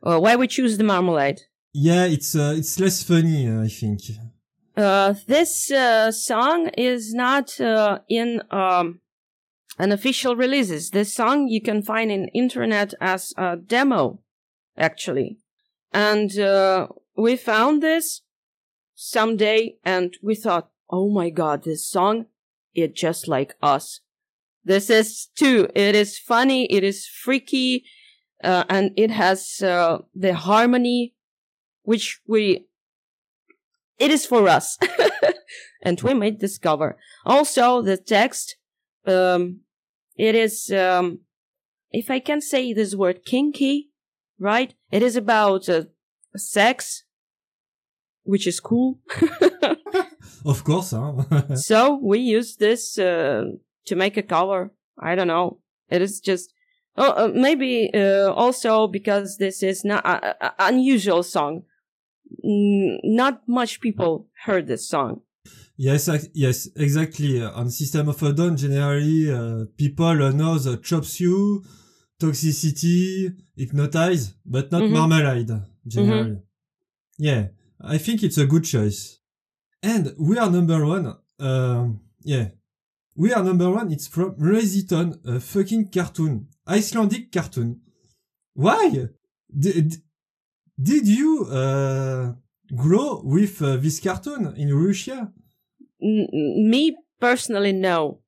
Uh, 0.07 0.21
why 0.21 0.37
we 0.37 0.47
choose 0.47 0.79
the 0.79 0.85
marmalade? 0.85 1.41
Yeah, 1.73 2.05
it's 2.05 2.37
uh, 2.37 2.55
it's 2.57 2.79
less 2.79 3.03
funny, 3.03 3.51
I 3.51 3.67
think. 3.69 4.01
Uh, 4.77 5.15
this 5.27 5.71
uh, 5.73 6.13
song 6.13 6.69
is 6.77 7.13
not 7.15 7.59
uh, 7.61 7.99
in 8.09 8.41
um, 8.53 9.01
an 9.79 9.93
official 9.93 10.37
releases. 10.37 10.91
This 10.91 11.13
song 11.13 11.49
you 11.49 11.61
can 11.61 11.83
find 11.83 12.11
in 12.11 12.29
internet 12.29 12.95
as 13.01 13.33
a 13.37 13.57
demo, 13.57 14.21
actually. 14.77 15.39
And 15.93 16.39
uh, 16.39 16.89
we 17.17 17.37
found 17.37 17.83
this 17.83 18.23
someday, 18.95 19.77
and 19.85 20.17
we 20.23 20.35
thought, 20.35 20.71
"Oh 20.91 21.11
my 21.11 21.31
god, 21.31 21.65
this 21.65 21.89
song 21.89 22.27
it 22.75 22.95
just 22.95 23.29
like 23.29 23.55
us." 23.63 24.01
This 24.65 24.91
is 24.91 25.29
too. 25.37 25.69
It 25.75 25.95
is 25.95 26.19
funny. 26.19 26.67
It 26.73 26.83
is 26.83 27.07
freaky, 27.07 27.85
uh, 28.43 28.65
and 28.69 28.93
it 28.97 29.11
has 29.11 29.61
uh, 29.63 29.99
the 30.15 30.35
harmony, 30.35 31.15
which 31.83 32.21
we 32.27 32.67
it 33.99 34.11
is 34.11 34.27
for 34.27 34.49
us. 34.49 34.79
and 35.83 36.01
we 36.01 36.15
made 36.15 36.41
this 36.41 36.59
cover. 36.59 36.97
Also, 37.25 37.83
the 37.83 37.97
text, 37.97 38.57
um, 39.07 39.61
it 40.17 40.35
is, 40.35 40.71
um, 40.71 41.21
if 41.91 42.11
I 42.11 42.21
can 42.21 42.41
say 42.41 42.73
this 42.73 42.95
word 42.95 43.25
kinky, 43.25 43.91
right? 44.39 44.75
It 44.91 45.03
is 45.03 45.17
about 45.17 45.69
uh, 45.69 45.85
sex, 46.37 47.05
which 48.25 48.47
is 48.47 48.61
cool. 48.61 48.99
Of 50.45 50.63
course, 50.63 50.91
huh? 50.91 51.55
so 51.55 51.99
we 52.03 52.19
use 52.19 52.57
this, 52.57 52.99
uh, 52.99 53.45
to 53.87 53.97
make 53.97 54.17
a 54.19 54.23
cover. 54.23 54.73
I 54.99 55.15
don't 55.15 55.29
know. 55.29 55.61
It 55.89 56.03
is 56.03 56.21
just, 56.21 56.53
oh, 56.97 57.13
uh, 57.13 57.33
maybe, 57.35 57.91
uh, 57.95 58.31
also 58.33 58.87
because 58.87 59.39
this 59.39 59.63
is 59.63 59.85
not 59.85 60.05
a, 60.05 60.47
a- 60.47 60.55
unusual 60.59 61.23
song. 61.23 61.63
Mm, 62.45 62.99
not 63.05 63.43
much 63.49 63.81
people 63.81 64.27
heard 64.45 64.67
this 64.67 64.87
song. 64.87 65.23
Yes, 65.77 66.09
yes, 66.35 66.69
exactly. 66.77 67.43
On 67.43 67.69
System 67.71 68.09
of 68.09 68.23
a 68.23 68.33
Down, 68.33 68.57
generally, 68.57 69.31
uh, 69.31 69.65
people 69.77 70.23
uh, 70.23 70.31
know 70.31 70.57
the 70.59 70.77
Chop 70.77 71.05
Suey, 71.05 71.61
toxicity, 72.21 73.35
hypnotize, 73.57 74.35
but 74.45 74.71
not 74.71 74.83
Mhm. 74.83 74.93
marmalade, 74.93 75.61
generally. 75.87 76.39
Yeah, 77.19 77.49
I 77.81 77.99
think 77.99 78.23
it's 78.23 78.39
a 78.39 78.47
good 78.47 78.65
choice. 78.65 79.19
And 79.83 80.15
we 80.19 80.39
are 80.39 80.51
number 80.51 80.85
one. 80.87 81.07
Um, 81.39 82.01
yeah, 82.23 82.51
we 83.17 83.33
are 83.33 83.43
number 83.45 83.69
one. 83.71 83.93
It's 83.93 84.07
from 84.07 84.35
LazyTown, 84.37 85.09
a 85.27 85.41
fucking 85.41 85.91
cartoon, 85.91 86.49
Icelandic 86.69 87.31
cartoon. 87.33 87.81
Why? 88.55 89.09
Did, 89.57 89.97
did 90.81 91.07
you 91.07 91.47
uh, 91.51 92.33
grow 92.77 93.21
with 93.25 93.63
uh, 93.63 93.77
this 93.77 94.01
cartoon 94.01 94.55
in 94.57 94.75
Russia? 94.75 95.33
Me 96.01 96.97
personally, 97.21 97.73
no. 97.73 98.21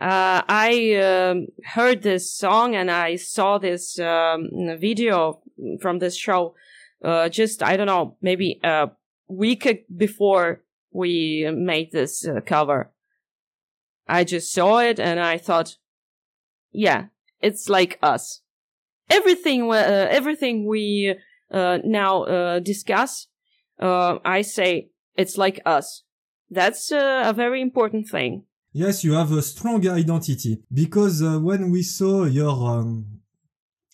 uh, 0.00 0.42
I 0.48 0.94
um, 0.94 1.48
heard 1.64 2.02
this 2.02 2.32
song 2.34 2.74
and 2.74 2.90
I 2.90 3.16
saw 3.16 3.58
this 3.58 3.98
um, 3.98 4.48
video 4.78 5.42
from 5.80 5.98
this 5.98 6.16
show. 6.16 6.54
Uh, 7.04 7.28
just 7.28 7.62
I 7.62 7.76
don't 7.76 7.86
know, 7.86 8.16
maybe 8.22 8.60
a 8.62 8.90
week 9.28 9.86
before 9.94 10.62
we 10.90 11.48
made 11.54 11.92
this 11.92 12.26
uh, 12.26 12.40
cover. 12.44 12.92
I 14.08 14.24
just 14.24 14.52
saw 14.52 14.78
it 14.78 14.98
and 14.98 15.20
I 15.20 15.36
thought, 15.38 15.76
yeah, 16.72 17.06
it's 17.40 17.68
like 17.68 17.98
us. 18.02 18.40
Everything, 19.10 19.70
uh, 19.70 20.08
everything 20.10 20.66
we 20.66 21.14
uh, 21.50 21.78
now 21.84 22.58
discuss, 22.60 23.26
uh, 23.80 24.18
I 24.24 24.42
say 24.42 24.90
it's 25.16 25.36
like 25.36 25.60
us. 25.66 26.04
That's 26.50 26.92
uh, 26.92 27.22
a 27.26 27.32
very 27.32 27.60
important 27.60 28.08
thing. 28.08 28.44
Yes, 28.72 29.02
you 29.02 29.14
have 29.14 29.32
a 29.32 29.42
strong 29.42 29.86
identity 29.88 30.62
because 30.72 31.22
uh, 31.22 31.38
when 31.38 31.70
we 31.70 31.82
saw 31.82 32.24
your 32.24 32.54
um, 32.68 33.20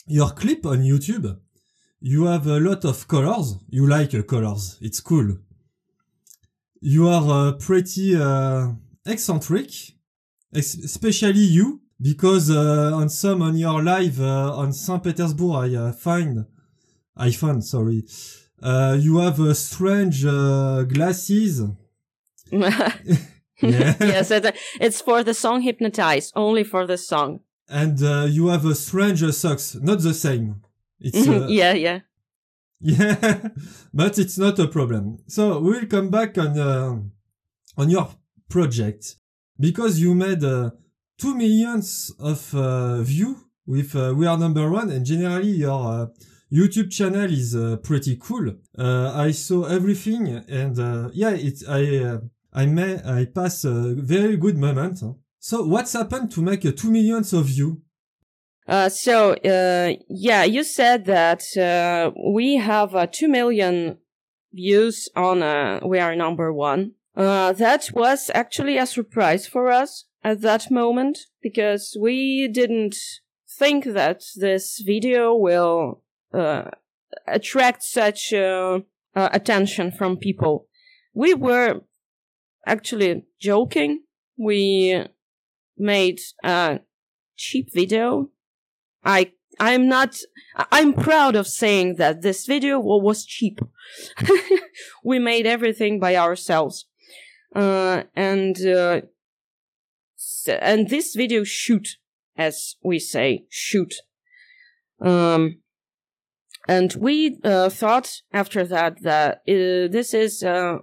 your 0.07 0.31
clip 0.31 0.67
on 0.67 0.79
YouTube, 0.79 1.39
you 2.01 2.27
have 2.27 2.47
a 2.47 2.61
lot 2.61 2.85
of 2.85 3.09
colors. 3.09 3.57
You 3.69 3.87
like 3.87 4.27
colors. 4.27 4.79
It's 4.83 5.01
cool. 5.01 5.39
You 6.81 7.09
are 7.09 7.49
uh, 7.49 7.53
pretty 7.53 8.17
uh, 8.17 8.73
eccentric, 9.07 9.71
especially 10.53 11.41
you, 11.41 11.81
because 12.01 12.51
uh, 12.51 12.93
on 12.95 13.09
some 13.09 13.43
on 13.43 13.57
your 13.57 13.83
live 13.83 14.21
on 14.21 14.73
Saint 14.73 15.03
Petersburg, 15.03 15.75
I 15.75 15.93
find, 15.93 16.45
I 17.17 17.31
found, 17.31 17.65
sorry, 17.65 18.05
uh, 18.63 18.97
you 18.99 19.19
have 19.19 19.39
uh, 19.41 19.55
strange 19.55 20.25
uh, 20.25 20.83
glasses. 20.85 21.63
Yeah. 23.63 23.95
yes, 24.01 24.31
it, 24.31 24.55
it's 24.81 25.01
for 25.01 25.25
the 25.25 25.33
song 25.33 25.63
"Hypnotize," 25.63 26.31
only 26.37 26.63
for 26.63 26.87
the 26.87 26.99
song. 26.99 27.41
and 27.71 28.03
uh, 28.03 28.27
you 28.29 28.49
have 28.49 28.67
a 28.67 28.75
strange 28.75 29.23
uh, 29.23 29.33
socks, 29.33 29.75
not 29.81 30.01
the 30.01 30.13
same. 30.13 30.61
It's 31.01 31.27
uh, 31.35 31.47
yeah, 31.49 31.73
yeah. 31.73 32.01
yeah, 32.81 33.49
but 33.95 34.19
it's 34.19 34.37
not 34.37 34.59
a 34.59 34.69
problem. 34.69 35.19
So 35.27 35.59
we'll 35.61 35.87
come 35.87 36.11
back 36.11 36.37
on 36.37 36.59
uh, 36.59 37.01
on 37.79 37.89
your 37.89 38.09
project 38.51 39.17
because 39.59 39.99
you 40.01 40.15
made 40.15 40.45
uh, 40.45 40.71
two 41.19 41.35
millions 41.35 42.13
of 42.21 42.55
uh, 42.55 43.01
view 43.03 43.37
with 43.67 43.97
uh, 43.97 44.13
We 44.15 44.27
Are 44.27 44.37
Number 44.39 44.71
One, 44.71 44.91
and 44.91 45.05
generally 45.07 45.53
your 45.65 45.81
uh, 46.03 46.07
YouTube 46.53 46.93
channel 46.93 47.31
is 47.31 47.57
uh, 47.57 47.77
pretty 47.83 48.17
cool. 48.17 48.55
Uh, 48.79 49.13
I 49.15 49.33
saw 49.33 49.65
everything, 49.65 50.29
and 50.49 50.79
uh, 50.79 51.11
yeah, 51.13 51.31
it 51.31 51.63
I 51.69 52.05
uh, 52.05 52.21
I 52.53 52.67
may 52.67 53.01
I 53.05 53.25
pass 53.25 53.65
a 53.65 53.95
very 53.95 54.37
good 54.37 54.57
moment. 54.57 55.03
So 55.41 55.65
what's 55.65 55.93
happened 55.93 56.31
to 56.33 56.43
make 56.43 56.63
two 56.77 56.91
millions 56.91 57.33
of 57.33 57.47
view? 57.47 57.83
Uh, 58.69 58.89
so, 58.89 59.35
uh, 59.35 59.93
yeah, 60.09 60.43
you 60.43 60.65
said 60.65 61.05
that 61.05 61.43
we 62.35 62.57
have 62.57 63.11
2 63.13 63.29
million 63.29 63.99
views 64.53 65.09
on 65.15 65.39
We 65.89 66.01
Are 66.01 66.17
Number 66.17 66.53
One. 66.53 66.95
That 67.15 67.91
was 67.93 68.29
actually 68.35 68.77
a 68.77 68.87
surprise 68.87 69.47
for 69.47 69.71
us 69.71 70.07
at 70.25 70.41
that 70.41 70.69
moment 70.69 71.19
because 71.41 71.97
we 72.01 72.49
didn't 72.49 72.97
think 73.49 73.85
that 73.85 74.25
this 74.35 74.83
video 74.85 75.33
will 75.33 76.03
attract 77.27 77.83
such 77.83 78.33
uh, 78.33 78.81
uh, 79.15 79.29
attention 79.33 79.91
from 79.93 80.17
people. 80.17 80.67
We 81.15 81.35
were 81.35 81.81
actually 82.67 83.25
joking. 83.41 84.03
We 84.39 85.05
made 85.79 86.21
a 86.45 86.81
cheap 87.37 87.69
video 87.73 88.31
I 89.07 89.33
I'm 89.59 89.89
not 89.89 90.19
I'm 90.71 90.93
proud 90.93 91.37
of 91.37 91.47
saying 91.47 91.95
that 91.97 92.21
this 92.21 92.45
video 92.45 92.79
was 92.79 93.25
cheap. 93.25 93.61
we 95.05 95.19
made 95.19 95.47
everything 95.47 95.99
by 95.99 96.17
ourselves. 96.17 96.87
Uh, 97.55 98.03
and 98.15 98.57
uh, 98.67 99.03
and 100.61 100.91
this 100.91 101.15
video 101.15 101.45
shoot 101.45 101.97
as 102.37 102.77
we 102.83 102.99
say 102.99 103.47
shoot. 103.49 103.95
Um 105.01 105.61
and 106.69 106.95
we 106.95 107.39
uh, 107.45 107.69
thought 107.69 108.23
after 108.33 108.65
that 108.67 109.03
that 109.03 109.43
uh, 109.49 109.89
this 109.91 110.15
is 110.15 110.43
uh, 110.43 110.79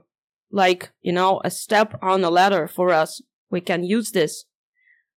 like 0.52 0.92
you 1.02 1.14
know 1.14 1.42
a 1.44 1.52
step 1.52 1.98
on 2.02 2.24
a 2.24 2.30
ladder 2.30 2.68
for 2.68 2.92
us. 2.92 3.22
We 3.50 3.62
can 3.62 3.84
use 3.84 4.12
this 4.12 4.46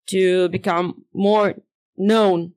to 0.08 0.50
become 0.50 1.06
more 1.14 1.56
known 1.98 2.54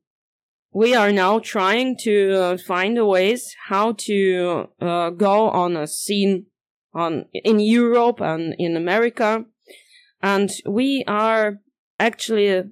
we 0.72 0.94
are 0.94 1.12
now 1.12 1.38
trying 1.38 1.96
to 1.96 2.34
uh, 2.34 2.56
find 2.56 3.04
ways 3.06 3.54
how 3.68 3.92
to 3.92 4.68
uh, 4.80 5.10
go 5.10 5.48
on 5.48 5.76
a 5.76 5.86
scene 5.86 6.46
on 6.94 7.24
in 7.32 7.58
Europe 7.60 8.20
and 8.20 8.54
in 8.58 8.76
America, 8.76 9.44
and 10.22 10.50
we 10.66 11.04
are 11.06 11.58
actually 11.98 12.58
uh, 12.58 12.62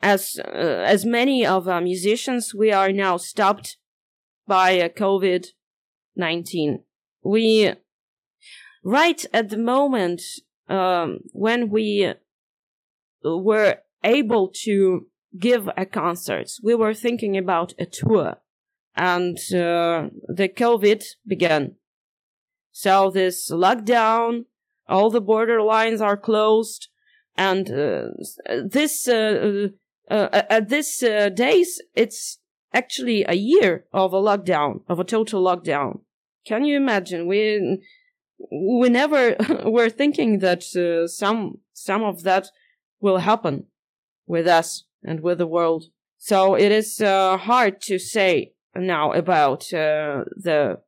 as 0.00 0.38
uh, 0.44 0.84
as 0.94 1.04
many 1.04 1.44
of 1.44 1.68
our 1.68 1.80
musicians 1.80 2.54
we 2.54 2.72
are 2.72 2.92
now 2.92 3.16
stopped 3.16 3.76
by 4.58 4.80
uh, 4.80 4.88
COVID 4.88 5.46
nineteen. 6.16 6.70
We 7.22 7.72
right 8.98 9.24
at 9.32 9.48
the 9.48 9.58
moment 9.58 10.22
um, 10.68 11.20
when 11.32 11.70
we 11.70 12.12
were 13.22 13.72
able 14.02 14.50
to 14.64 15.06
give 15.38 15.68
a 15.76 15.86
concert. 15.86 16.48
We 16.62 16.74
were 16.74 16.94
thinking 16.94 17.36
about 17.36 17.74
a 17.78 17.86
tour 17.86 18.28
and 18.96 19.36
uh, 19.52 20.10
the 20.40 20.48
COVID 20.62 21.02
began. 21.26 21.76
So 22.72 23.10
this 23.10 23.50
lockdown, 23.50 24.46
all 24.88 25.10
the 25.10 25.20
border 25.20 25.62
lines 25.62 26.00
are 26.00 26.16
closed 26.16 26.88
and 27.36 27.70
uh, 27.70 28.08
this 28.76 29.06
uh, 29.08 29.68
uh, 30.10 30.28
at 30.56 30.68
this 30.68 31.02
uh, 31.02 31.28
days 31.28 31.80
it's 31.94 32.38
actually 32.72 33.24
a 33.28 33.34
year 33.34 33.84
of 33.92 34.12
a 34.12 34.20
lockdown 34.20 34.80
of 34.88 34.98
a 34.98 35.04
total 35.04 35.42
lockdown 35.42 36.00
can 36.46 36.64
you 36.64 36.76
imagine 36.76 37.26
we 37.26 37.78
we 38.50 38.88
never 38.88 39.36
were 39.64 39.90
thinking 39.90 40.38
that 40.38 40.64
uh, 40.76 41.06
some 41.06 41.58
some 41.72 42.02
of 42.02 42.22
that 42.22 42.48
will 43.00 43.18
happen 43.18 43.66
with 44.26 44.46
us 44.46 44.84
and 45.02 45.20
with 45.20 45.38
the 45.38 45.46
world. 45.46 45.84
So 46.18 46.54
it 46.54 46.70
is 46.70 47.00
uh, 47.00 47.36
hard 47.38 47.80
to 47.82 47.98
say 47.98 48.52
now 48.74 49.12
about 49.12 49.72
uh, 49.72 50.24
the 50.36 50.78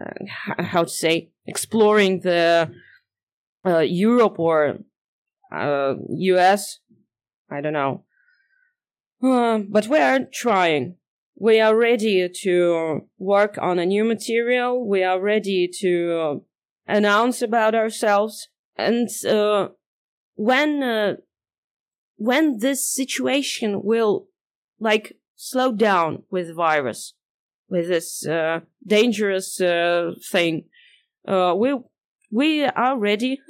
uh, 0.00 0.62
how 0.62 0.84
to 0.84 0.90
say 0.90 1.30
exploring 1.46 2.20
the 2.20 2.70
uh, 3.64 3.78
Europe 3.78 4.38
or 4.38 4.78
uh, 5.52 5.94
U.S. 6.08 6.78
I 7.50 7.60
don't 7.60 7.72
know, 7.72 8.04
uh, 9.22 9.58
but 9.68 9.88
we 9.88 9.98
are 9.98 10.20
trying. 10.32 10.96
We 11.40 11.58
are 11.58 11.74
ready 11.74 12.28
to 12.42 13.00
work 13.18 13.56
on 13.58 13.78
a 13.78 13.86
new 13.86 14.04
material. 14.04 14.86
We 14.86 15.02
are 15.02 15.18
ready 15.18 15.70
to 15.80 16.44
announce 16.86 17.40
about 17.40 17.74
ourselves, 17.74 18.48
and 18.76 19.08
uh, 19.26 19.68
when 20.34 20.82
uh, 20.82 21.14
when 22.16 22.58
this 22.58 22.86
situation 22.86 23.82
will 23.82 24.26
like 24.78 25.16
slow 25.34 25.72
down 25.72 26.24
with 26.30 26.54
virus 26.54 27.14
with 27.70 27.88
this 27.88 28.26
uh, 28.26 28.60
dangerous 28.86 29.60
uh, 29.62 30.12
thing 30.30 30.64
uh, 31.26 31.54
we 31.56 31.78
we 32.30 32.64
are 32.64 32.98
ready. 32.98 33.40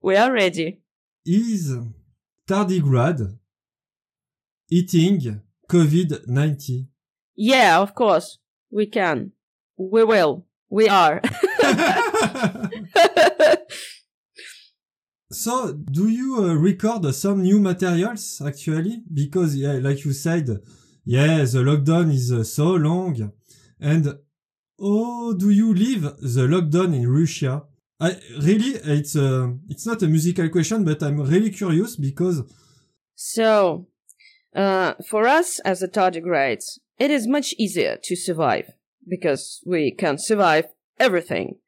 We 0.00 0.16
are 0.16 0.32
ready. 0.32 0.80
Is 1.26 1.76
tardigrade 2.46 3.36
eating 4.70 5.42
COVID-19? 5.68 6.86
yeah 7.36 7.78
of 7.80 7.94
course 7.94 8.38
we 8.70 8.86
can 8.86 9.32
we 9.76 10.04
will 10.04 10.46
we 10.70 10.88
are 10.88 11.20
So, 15.30 15.74
do 15.74 16.08
you 16.08 16.36
uh, 16.38 16.54
record 16.54 17.14
some 17.14 17.42
new 17.42 17.60
materials 17.60 18.40
actually? 18.44 19.02
Because, 19.12 19.54
yeah, 19.54 19.74
like 19.74 20.02
you 20.04 20.14
said, 20.14 20.48
yeah, 21.04 21.44
the 21.44 21.62
lockdown 21.62 22.10
is 22.10 22.32
uh, 22.32 22.44
so 22.44 22.72
long. 22.72 23.32
And 23.78 24.06
how 24.80 25.32
do 25.34 25.50
you 25.50 25.74
live 25.74 26.02
the 26.20 26.46
lockdown 26.48 26.94
in 26.94 27.06
Russia? 27.06 27.62
I 28.00 28.16
really, 28.40 28.80
it's 28.96 29.16
uh, 29.16 29.48
it's 29.68 29.86
not 29.86 30.02
a 30.02 30.08
musical 30.08 30.48
question, 30.48 30.82
but 30.82 31.02
I'm 31.02 31.20
really 31.20 31.50
curious 31.50 31.96
because 31.96 32.42
So, 33.14 33.86
uh, 34.58 34.94
for 35.06 35.28
us 35.28 35.60
as 35.60 35.82
a 35.82 35.88
tardigrades, 35.88 36.80
it 36.98 37.12
is 37.12 37.28
much 37.28 37.54
easier 37.58 37.96
to 38.02 38.16
survive 38.16 38.72
because 39.06 39.62
we 39.64 39.92
can 39.92 40.18
survive 40.18 40.66
everything. 40.98 41.58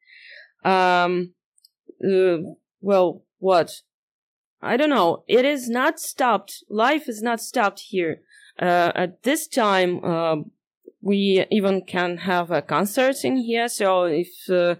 Um, 0.65 1.33
uh, 2.05 2.37
well, 2.81 3.23
what? 3.39 3.81
I 4.61 4.75
don't 4.75 4.89
know. 4.89 5.23
It 5.27 5.45
is 5.45 5.69
not 5.69 6.01
stopped. 6.01 6.63
Life 6.69 7.07
is 7.07 7.21
not 7.21 7.39
stopped 7.39 7.79
here. 7.79 8.19
Uh, 8.59 8.91
at 8.93 9.23
this 9.23 9.47
time, 9.47 10.03
um, 10.03 10.51
we 11.01 11.45
even 11.49 11.83
can 11.83 12.17
have 12.17 12.51
a 12.51 12.61
concert 12.61 13.23
in 13.23 13.37
here. 13.37 13.69
So 13.69 14.03
if 14.03 14.27
uh, 14.49 14.75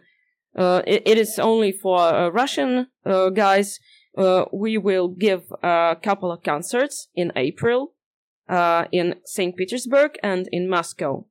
uh, 0.55 0.81
it, 0.85 1.03
it 1.05 1.17
is 1.17 1.39
only 1.39 1.71
for 1.71 1.97
uh, 1.97 2.27
Russian 2.27 2.87
uh, 3.05 3.29
guys, 3.29 3.79
uh, 4.17 4.43
we 4.51 4.77
will 4.77 5.07
give 5.07 5.43
a 5.63 5.95
couple 6.03 6.29
of 6.29 6.43
concerts 6.43 7.07
in 7.15 7.31
April 7.37 7.93
uh, 8.51 8.85
in 8.91 9.15
St. 9.25 9.55
Petersburg 9.55 10.19
and 10.21 10.47
in 10.51 10.69
Moscow. 10.69 11.25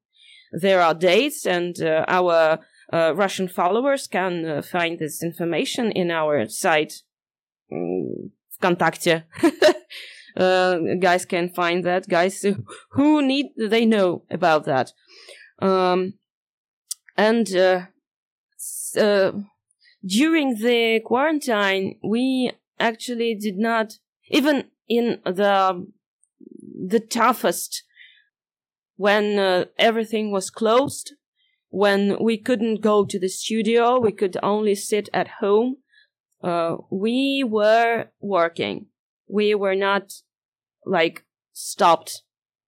There 0.53 0.81
are 0.81 0.95
dates, 0.95 1.47
and 1.47 1.81
uh, 1.81 2.05
our 2.09 2.59
uh, 2.93 3.15
Russian 3.15 3.47
followers 3.47 4.09
can 4.09 4.45
uh, 4.45 4.63
find 4.63 4.99
this 4.99 5.23
information 5.23 5.93
in 5.93 6.11
our 6.11 6.49
site, 6.49 7.03
mm, 7.71 8.31
Vkontakte. 8.61 9.25
uh, 10.37 10.79
guys 10.99 11.25
can 11.27 11.51
find 11.51 11.85
that. 11.85 12.09
Guys 12.09 12.45
who 12.93 13.23
need, 13.23 13.53
they 13.57 13.85
know 13.85 14.25
about 14.31 14.65
that. 14.65 14.93
Um, 15.61 16.15
and 17.17 17.47
during 20.05 20.55
the 20.55 21.01
quarantine, 21.05 21.99
we 22.03 22.51
actually 22.79 23.35
did 23.35 23.59
not, 23.59 23.99
even 24.31 24.65
in 24.89 25.21
the 25.25 25.87
the 26.89 27.01
toughest 27.01 27.85
when 28.97 29.39
uh, 29.39 29.65
everything 29.79 30.31
was 30.31 30.51
closed, 30.51 31.15
when 31.71 32.17
we 32.21 32.37
couldn't 32.37 32.83
go 32.83 33.05
to 33.05 33.19
the 33.19 33.29
studio, 33.29 33.99
we 33.99 34.13
could 34.13 34.37
only 34.43 34.75
sit 34.75 35.09
at 35.15 35.29
home. 35.41 35.77
Uh, 36.43 36.77
we 36.91 37.45
were 37.47 38.07
working. 38.21 38.87
We 39.29 39.55
were 39.55 39.75
not 39.75 40.13
like 40.85 41.25
stopped 41.53 42.23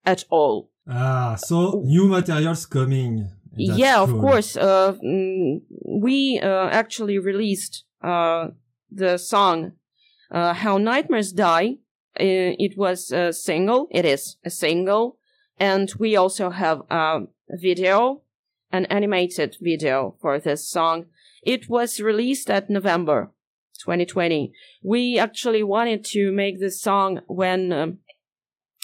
at 0.05 0.25
all. 0.31 0.71
Ah, 0.89 1.37
so 1.37 1.83
new 1.85 2.07
materials 2.07 2.67
coming. 2.67 3.31
That's 3.53 3.79
yeah, 3.79 4.01
of 4.01 4.11
cool. 4.11 4.21
course. 4.21 4.57
Uh, 4.57 4.95
mm, 5.05 5.61
we 5.87 6.41
uh, 6.43 6.69
actually 6.71 7.19
released 7.19 7.85
uh, 8.03 8.49
the 8.91 9.19
song 9.19 9.73
uh, 10.31 10.55
"How 10.55 10.79
Nightmares 10.79 11.33
Die." 11.33 11.77
Uh, 12.19 12.55
it 12.59 12.77
was 12.77 13.11
a 13.11 13.33
single. 13.33 13.89
It 13.91 14.05
is 14.05 14.37
a 14.45 14.51
single, 14.51 15.19
and 15.59 15.93
we 15.99 16.17
also 16.17 16.51
have 16.51 16.83
a 16.91 17.21
video, 17.49 18.23
an 18.71 18.87
animated 18.87 19.57
video 19.61 20.17
for 20.21 20.39
this 20.39 20.69
song. 20.69 21.07
It 21.43 21.69
was 21.69 22.01
released 22.01 22.51
at 22.51 22.71
November 22.71 23.31
2020. 23.81 24.53
We 24.83 25.19
actually 25.19 25.63
wanted 25.63 26.05
to 26.07 26.33
make 26.33 26.61
this 26.61 26.81
song 26.81 27.21
when 27.27 27.73
um, 27.73 27.99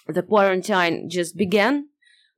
the 0.06 0.22
quarantine 0.22 1.08
just 1.08 1.36
began. 1.36 1.88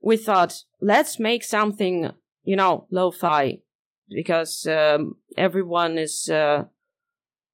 We 0.01 0.17
thought, 0.17 0.63
let's 0.81 1.19
make 1.19 1.43
something, 1.43 2.11
you 2.43 2.55
know, 2.55 2.87
lo-fi, 2.91 3.59
because 4.09 4.67
um, 4.67 5.15
everyone 5.37 5.97
is 5.97 6.29
uh, 6.29 6.65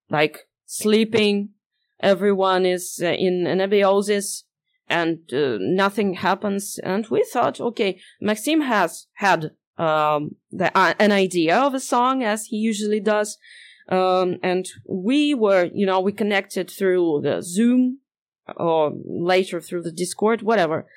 like 0.10 0.48
sleeping, 0.66 1.50
everyone 2.00 2.66
is 2.66 3.00
uh, 3.04 3.08
in 3.08 3.46
anabiosis, 3.48 4.44
and 4.88 5.20
uh, 5.34 5.58
nothing 5.60 6.16
happens. 6.16 6.80
And 6.84 7.08
we 7.08 7.24
thought, 7.32 7.60
okay, 7.60 8.00
Maxim 8.22 8.62
has 8.62 9.08
had 9.14 9.52
um, 9.78 10.36
the, 10.52 10.76
uh, 10.78 10.94
an 11.00 11.12
idea 11.12 11.58
of 11.58 11.74
a 11.74 11.80
song 11.80 12.24
as 12.24 12.46
he 12.46 12.58
usually 12.58 13.00
does. 13.00 13.38
Um, 13.90 14.38
and 14.44 14.68
we 14.86 15.34
were, 15.34 15.70
you 15.74 15.86
know, 15.86 16.00
we 16.00 16.12
connected 16.12 16.70
through 16.70 17.22
the 17.24 17.42
Zoom 17.42 18.00
or 18.56 18.94
later 19.06 19.62
through 19.62 19.84
the 19.84 19.92
Discord, 19.92 20.42
whatever. 20.42 20.88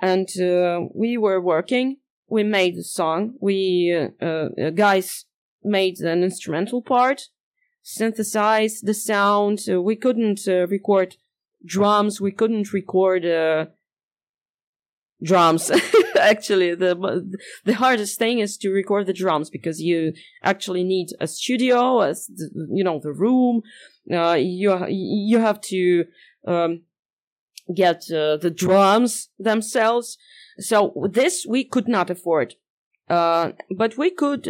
And 0.00 0.28
uh, 0.40 0.80
we 0.94 1.16
were 1.16 1.40
working. 1.40 1.98
We 2.28 2.42
made 2.42 2.76
the 2.76 2.84
song. 2.84 3.34
We 3.40 4.10
uh, 4.20 4.24
uh, 4.24 4.70
guys 4.70 5.24
made 5.62 6.00
an 6.00 6.22
instrumental 6.22 6.82
part, 6.82 7.22
synthesized 7.84 8.86
the 8.86 8.94
sound. 8.94 9.60
Uh, 9.70 9.80
we 9.80 9.94
couldn't 9.94 10.40
uh, 10.48 10.66
record 10.66 11.16
drums. 11.64 12.20
We 12.20 12.32
couldn't 12.32 12.72
record 12.72 13.24
uh, 13.24 13.66
drums. 15.22 15.70
actually, 16.20 16.74
the 16.74 17.38
the 17.64 17.74
hardest 17.74 18.18
thing 18.18 18.40
is 18.40 18.56
to 18.58 18.70
record 18.70 19.06
the 19.06 19.12
drums 19.12 19.50
because 19.50 19.80
you 19.80 20.14
actually 20.42 20.82
need 20.82 21.08
a 21.20 21.28
studio, 21.28 22.00
as 22.00 22.28
you 22.70 22.82
know, 22.82 22.98
the 22.98 23.12
room. 23.12 23.62
Uh, 24.12 24.36
you 24.38 24.76
you 24.88 25.38
have 25.38 25.60
to 25.60 26.06
um, 26.48 26.82
get 27.72 28.10
uh, 28.10 28.38
the 28.38 28.52
drums 28.54 29.28
themselves. 29.38 30.18
So 30.58 31.08
this 31.10 31.46
we 31.46 31.64
could 31.64 31.88
not 31.88 32.10
afford, 32.10 32.54
uh, 33.08 33.52
but 33.76 33.98
we 33.98 34.10
could 34.10 34.48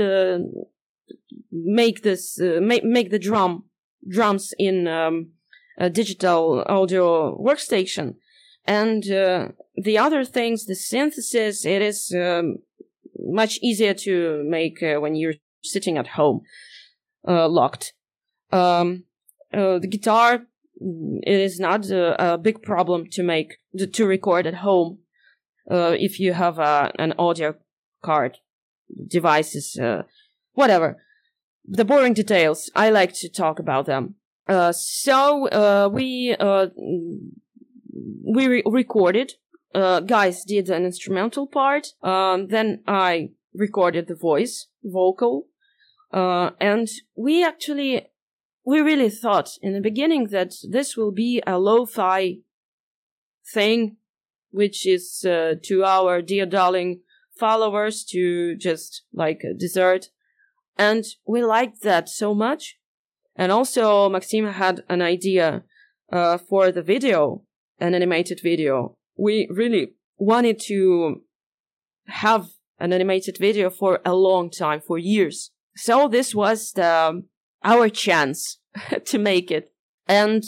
make 1.51 2.03
this 2.03 2.41
uh, 2.41 2.61
make 2.61 2.85
make 2.85 3.11
the 3.11 3.19
drum 3.19 3.65
drums 4.09 4.53
in 4.59 4.87
um, 4.87 5.31
a 5.79 5.91
digital 5.91 6.65
audio 6.67 7.37
workstation, 7.39 8.17
and 8.65 9.11
uh, 9.11 9.49
the 9.77 9.99
other 9.99 10.25
things, 10.25 10.67
the 10.67 10.75
synthesis, 10.75 11.65
it 11.65 11.83
is 11.83 12.15
um, 12.15 12.57
much 13.19 13.59
easier 13.63 13.95
to 13.95 14.45
make 14.47 14.83
uh, 14.83 15.01
when 15.01 15.15
you're 15.15 15.35
sitting 15.63 15.99
at 15.99 16.09
home, 16.09 16.43
uh, 17.27 17.49
locked. 17.49 17.95
Um, 18.53 19.05
uh, 19.53 19.79
the 19.79 19.89
guitar 19.89 20.47
it 20.81 21.41
is 21.41 21.61
not 21.61 21.89
a, 21.91 22.35
a 22.35 22.39
big 22.39 22.63
problem 22.63 23.09
to 23.11 23.23
make 23.23 23.59
to, 23.93 24.07
record 24.07 24.47
at 24.47 24.55
home 24.55 24.99
uh, 25.71 25.95
if 25.99 26.19
you 26.19 26.33
have 26.33 26.59
a, 26.59 26.93
an 26.99 27.15
audio 27.19 27.55
card 28.03 28.39
devices 29.09 29.79
uh, 29.81 30.03
whatever 30.55 30.97
the 31.67 31.85
boring 31.85 32.15
details 32.15 32.71
i 32.75 32.91
like 32.91 33.13
to 33.13 33.29
talk 33.29 33.59
about 33.59 33.87
them 33.87 34.15
uh, 34.47 34.73
so 34.73 35.49
uh, 35.49 35.89
we 35.91 36.37
uh, 36.39 36.67
we 38.35 38.47
re- 38.47 38.63
recorded 38.67 39.33
uh, 39.75 40.01
guys 40.01 40.45
did 40.45 40.69
an 40.69 40.85
instrumental 40.85 41.47
part 41.47 41.89
um, 42.03 42.49
then 42.49 42.83
i 42.87 43.31
recorded 43.55 44.07
the 44.07 44.15
voice 44.15 44.67
vocal 44.83 45.47
uh, 46.13 46.51
and 46.61 46.89
we 47.17 47.45
actually 47.45 48.07
we 48.65 48.81
really 48.81 49.11
thought 49.11 49.51
in 49.63 49.75
the 49.75 49.81
beginning 49.81 50.29
that 50.29 50.55
this 50.69 50.97
will 50.97 51.13
be 51.13 51.43
a 51.47 51.59
lo-fi 51.59 52.39
thing, 53.53 53.97
which 54.51 54.87
is 54.87 55.25
uh, 55.25 55.55
to 55.63 55.85
our 55.85 56.23
dear 56.23 56.47
darling 56.47 57.01
followers 57.39 58.05
to 58.05 58.57
just 58.57 59.03
like 59.13 59.43
a 59.45 59.53
dessert. 59.53 60.09
And 60.77 61.05
we 61.27 61.43
liked 61.43 61.83
that 61.83 62.09
so 62.09 62.35
much. 62.35 62.79
And 63.37 63.51
also 63.51 64.09
Maxime 64.09 64.47
had 64.53 64.85
an 64.89 65.03
idea 65.03 65.65
uh, 66.13 66.39
for 66.39 66.71
the 66.71 66.83
video, 66.83 67.43
an 67.81 67.95
animated 67.95 68.41
video. 68.43 68.97
We 69.17 69.49
really 69.51 69.95
wanted 70.19 70.61
to 70.67 71.23
have 72.07 72.49
an 72.79 72.93
animated 72.93 73.39
video 73.39 73.71
for 73.71 74.01
a 74.05 74.15
long 74.15 74.51
time, 74.51 74.81
for 74.81 74.99
years. 74.99 75.51
So 75.77 76.09
this 76.09 76.35
was 76.35 76.73
the, 76.73 77.23
our 77.63 77.89
chance 77.89 78.59
to 79.05 79.19
make 79.19 79.51
it. 79.51 79.73
And 80.07 80.45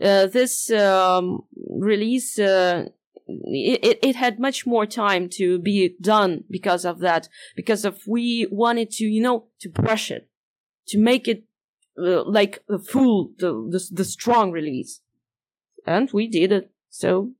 uh, 0.00 0.26
this 0.26 0.70
um, 0.70 1.40
release, 1.68 2.38
uh, 2.38 2.86
it, 3.28 3.98
it- 4.02 4.16
had 4.16 4.38
much 4.40 4.66
more 4.66 4.86
time 4.86 5.28
to 5.38 5.58
be 5.58 5.94
done 6.00 6.44
because 6.50 6.84
of 6.84 6.98
that. 7.00 7.28
Because 7.56 7.84
of 7.84 7.94
we 8.06 8.46
wanted 8.50 8.90
to, 8.92 9.04
you 9.04 9.22
know, 9.22 9.46
to 9.60 9.68
brush 9.68 10.10
it, 10.10 10.28
to 10.88 10.98
make 10.98 11.28
it 11.28 11.44
uh, 11.98 12.24
like 12.24 12.62
the 12.68 12.78
full, 12.78 13.30
the, 13.38 13.50
the 13.70 13.80
the 13.92 14.04
strong 14.04 14.50
release, 14.52 15.00
and 15.86 16.10
we 16.12 16.26
did 16.28 16.52
it. 16.52 16.70
So 16.90 17.32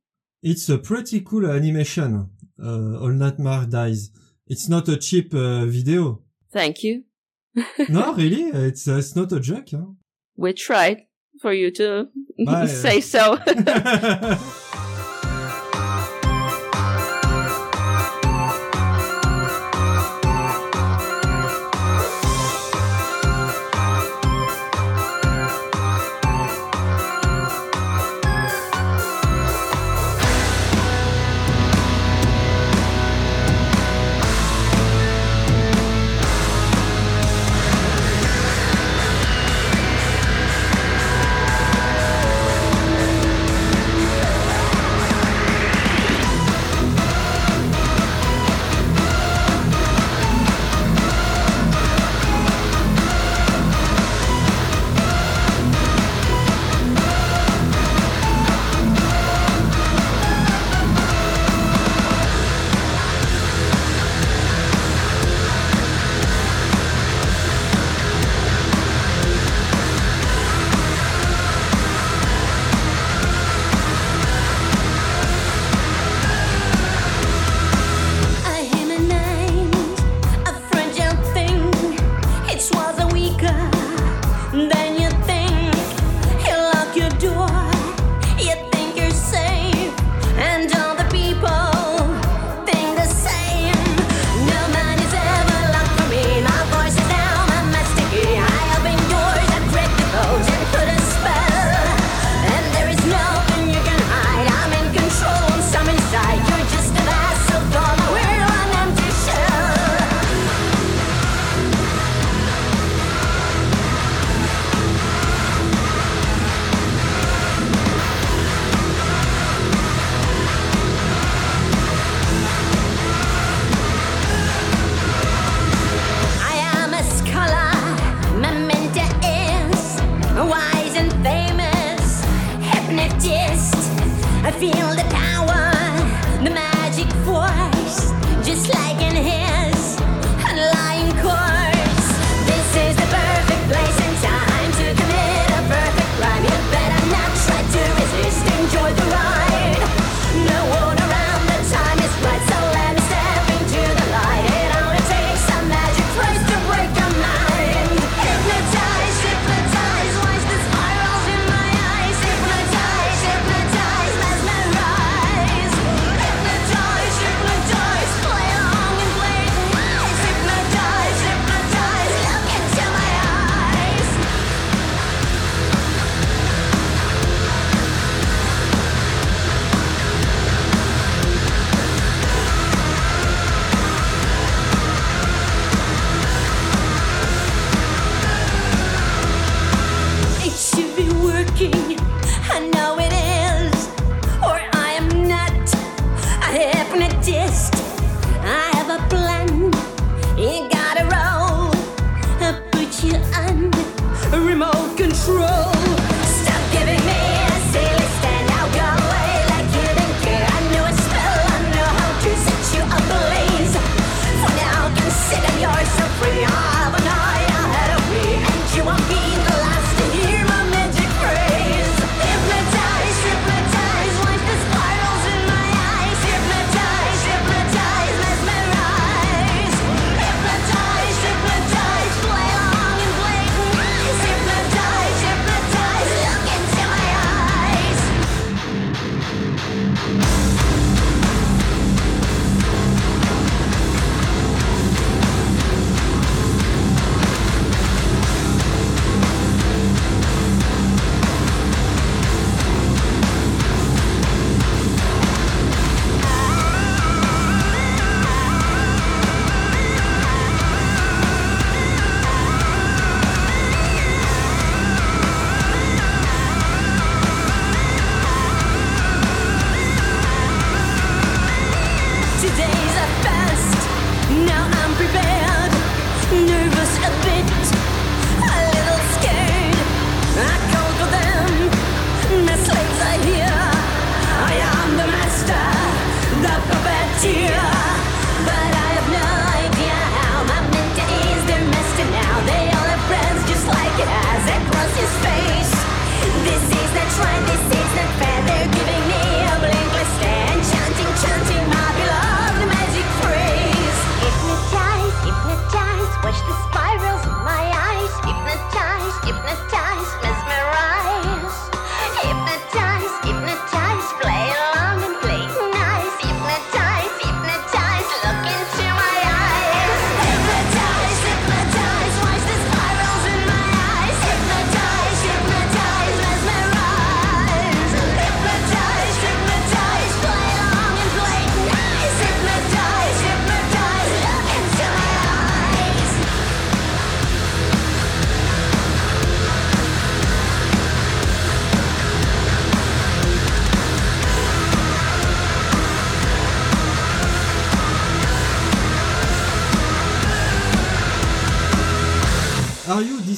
It's 0.42 0.68
a 0.68 0.78
pretty 0.78 1.20
cool 1.20 1.46
animation. 1.50 2.30
Uh, 2.62 2.98
All 3.00 3.12
Nightmare 3.12 3.66
Dies. 3.66 4.10
It's 4.46 4.68
not 4.68 4.88
a 4.88 4.96
cheap 4.96 5.32
uh, 5.34 5.64
video. 5.66 6.22
thank 6.52 6.82
you. 6.84 7.04
no, 7.88 8.14
really, 8.14 8.44
it's 8.68 8.86
uh, 8.88 8.98
it's 8.98 9.14
not 9.16 9.32
a 9.32 9.40
joke. 9.40 9.68
Huh? 9.70 9.86
We 10.36 10.52
tried 10.52 11.06
for 11.40 11.52
you 11.52 11.70
to 11.72 12.08
Bye. 12.46 12.66
say 12.84 13.00
so. 13.00 13.38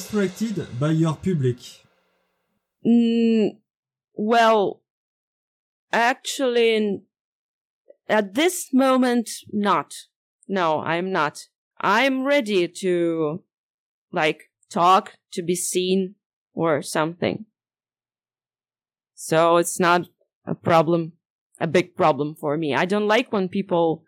distracted 0.01 0.79
by 0.79 0.91
your 0.91 1.15
public? 1.15 1.57
Mm, 2.85 3.57
well, 4.13 4.81
actually, 5.91 7.01
at 8.09 8.33
this 8.33 8.73
moment, 8.73 9.29
not. 9.51 9.93
No, 10.47 10.81
I'm 10.81 11.11
not. 11.11 11.47
I'm 11.79 12.23
ready 12.23 12.67
to, 12.67 13.43
like, 14.11 14.49
talk, 14.69 15.17
to 15.33 15.41
be 15.43 15.55
seen, 15.55 16.15
or 16.53 16.81
something. 16.81 17.45
So 19.15 19.57
it's 19.57 19.79
not 19.79 20.07
a 20.45 20.55
problem, 20.55 21.13
a 21.59 21.67
big 21.67 21.95
problem 21.95 22.35
for 22.35 22.57
me. 22.57 22.73
I 22.73 22.85
don't 22.85 23.07
like 23.07 23.31
when 23.31 23.49
people, 23.49 24.03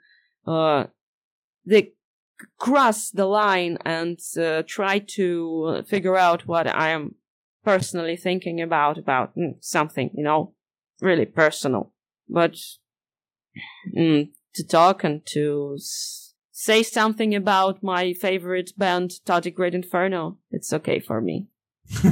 uh, 0.48 0.86
they 1.66 1.93
cross 2.58 3.10
the 3.12 3.26
line 3.26 3.78
and 3.86 4.20
uh, 4.40 4.64
try 4.68 5.00
to 5.00 5.84
figure 5.88 6.18
out 6.18 6.48
what 6.48 6.68
I 6.68 6.90
am 6.90 7.16
personally 7.64 8.18
thinking 8.18 8.62
about 8.62 8.98
about 8.98 9.36
mm, 9.36 9.56
something, 9.62 10.10
you 10.14 10.24
know, 10.24 10.54
really 11.02 11.26
personal. 11.26 11.92
But 12.28 12.58
mm, 13.96 14.30
to 14.56 14.64
talk 14.68 15.04
and 15.04 15.26
to 15.28 15.76
s- 15.78 16.34
say 16.52 16.84
something 16.84 17.36
about 17.36 17.84
my 17.84 18.14
favorite 18.14 18.72
band, 18.78 19.12
Tardigrade 19.26 19.74
Inferno, 19.74 20.38
it's 20.52 20.74
okay 20.74 21.00
for 21.00 21.22
me. 21.22 21.48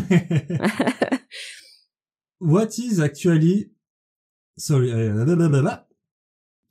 what 2.40 2.78
is 2.78 3.00
actually 3.00 3.70
sorry 4.58 4.92
uh, 4.92 5.24
blah, 5.26 5.36
blah, 5.36 5.62
blah. 5.62 5.80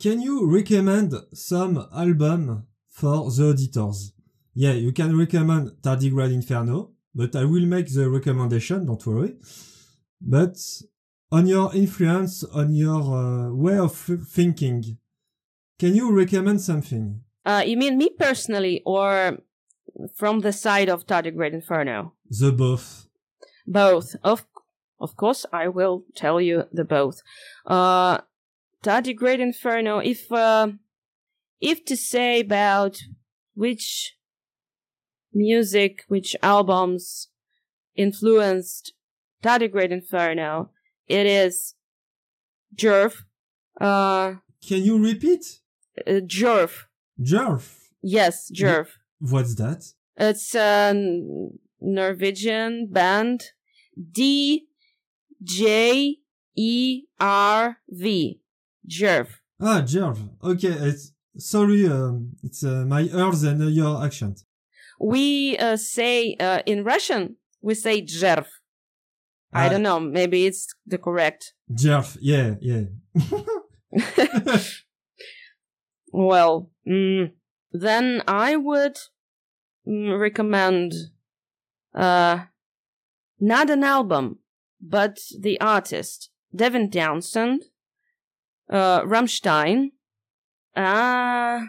can 0.00 0.20
you 0.20 0.46
recommend 0.50 1.14
some 1.32 1.88
album 1.96 2.66
for 3.00 3.30
the 3.30 3.50
auditors 3.50 4.12
yeah 4.54 4.72
you 4.72 4.92
can 4.92 5.16
recommend 5.16 5.70
tardigrade 5.82 6.32
inferno 6.32 6.90
but 7.14 7.34
i 7.34 7.44
will 7.44 7.66
make 7.66 7.88
the 7.94 8.08
recommendation 8.08 8.86
don't 8.86 9.06
worry 9.06 9.32
but 10.20 10.56
on 11.32 11.46
your 11.46 11.74
influence 11.74 12.44
on 12.60 12.74
your 12.74 13.02
uh, 13.22 13.50
way 13.64 13.78
of 13.78 13.94
thinking 14.28 14.98
can 15.78 15.94
you 15.94 16.06
recommend 16.22 16.60
something 16.60 17.20
uh, 17.46 17.62
you 17.66 17.76
mean 17.76 17.96
me 17.96 18.10
personally 18.18 18.82
or 18.84 19.38
from 20.14 20.40
the 20.40 20.52
side 20.52 20.88
of 20.88 21.06
Tardigrade 21.06 21.52
Inferno? 21.52 22.14
the 22.28 22.52
both 22.52 23.06
Both. 23.66 24.16
Of 24.22 24.46
of 24.98 25.16
course, 25.16 25.46
I 25.52 25.68
will 25.68 26.04
tell 26.14 26.40
you 26.40 26.64
the 26.72 26.84
both. 26.84 27.22
Uh, 27.66 28.18
Tardigrade 28.82 29.40
Inferno. 29.40 29.98
If 29.98 30.30
uh, 30.30 30.68
if 31.60 31.84
to 31.86 31.96
say 31.96 32.40
about 32.40 33.02
which 33.54 34.16
music, 35.32 36.04
which 36.08 36.34
albums 36.42 37.28
influenced 37.94 38.92
Tardigrade 39.42 39.90
Inferno, 39.90 40.70
it 41.06 41.26
is 41.26 41.74
Jerv. 42.74 43.24
Uh, 43.80 44.34
can 44.66 44.82
you 44.82 45.02
repeat 45.02 45.60
uh, 46.06 46.20
Jerv. 46.20 46.84
jerf 47.20 47.76
Yes, 48.02 48.50
Jerv. 48.50 48.88
what's 49.18 49.54
that 49.56 49.92
It's 50.16 50.54
a 50.54 50.94
Norwegian 51.80 52.88
band. 52.90 53.44
D 54.12 54.66
J 55.42 56.16
E 56.56 57.02
R 57.18 57.78
V. 57.88 58.40
Jerv. 58.88 59.28
Ah, 59.60 59.82
Jerv. 59.82 60.18
Okay, 60.42 60.68
it's 60.68 61.12
sorry. 61.38 61.86
Um, 61.86 62.36
it's 62.42 62.62
uh, 62.64 62.84
my 62.86 63.02
ears 63.02 63.42
and 63.42 63.62
uh, 63.62 63.66
your 63.66 64.04
accent. 64.04 64.40
We 65.00 65.56
uh, 65.58 65.76
say 65.76 66.36
uh, 66.38 66.62
in 66.66 66.84
Russian 66.84 67.36
we 67.62 67.74
say 67.74 68.02
Jerv. 68.02 68.46
I 69.52 69.66
Ah, 69.66 69.68
don't 69.68 69.82
know. 69.82 69.98
Maybe 70.00 70.46
it's 70.46 70.68
the 70.86 70.98
correct. 70.98 71.54
Jerv. 71.72 72.16
Yeah, 72.20 72.54
yeah. 72.60 72.84
well, 76.12 76.70
mm, 76.88 77.32
then 77.72 78.22
I 78.26 78.56
would 78.56 78.96
mm, 79.86 80.18
recommend 80.20 80.92
uh, 81.94 82.44
not 83.40 83.70
an 83.70 83.82
album, 83.84 84.38
but 84.80 85.18
the 85.38 85.61
artist 85.61 86.30
Devin 86.55 86.90
Townsend, 86.90 87.64
uh, 88.70 89.00
Rammstein, 89.02 89.90
uh, 90.76 91.60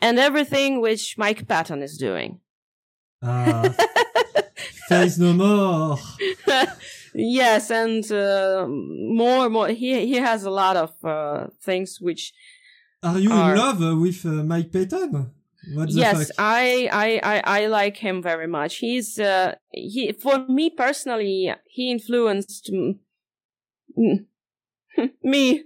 and 0.00 0.18
everything 0.18 0.80
which 0.80 1.16
Mike 1.18 1.46
Patton 1.48 1.82
is 1.82 1.96
doing. 1.96 2.40
Ah, 3.22 3.74
Faith 4.88 5.18
No 5.18 5.32
More. 5.32 5.98
yes, 7.14 7.70
and 7.70 8.10
uh, 8.12 8.66
more, 8.68 9.48
more. 9.48 9.68
He 9.68 10.06
he 10.06 10.16
has 10.16 10.44
a 10.44 10.50
lot 10.50 10.76
of 10.76 10.92
uh, 11.04 11.46
things 11.62 11.98
which 12.00 12.32
Are 13.02 13.18
you 13.18 13.32
Are- 13.32 13.52
in 13.52 13.58
love 13.58 13.82
uh, 13.82 13.96
with 13.96 14.24
uh, 14.24 14.44
Mike 14.44 14.72
Patton? 14.72 15.32
Yes 15.88 16.28
fuck? 16.28 16.36
I, 16.38 16.88
I 16.92 17.20
i 17.36 17.62
i 17.62 17.66
like 17.66 17.96
him 17.96 18.22
very 18.22 18.46
much 18.46 18.76
he's 18.76 19.18
uh 19.18 19.56
he 19.72 20.12
for 20.12 20.46
me 20.46 20.70
personally 20.70 21.52
he 21.66 21.90
influenced 21.90 22.70
me 25.22 25.64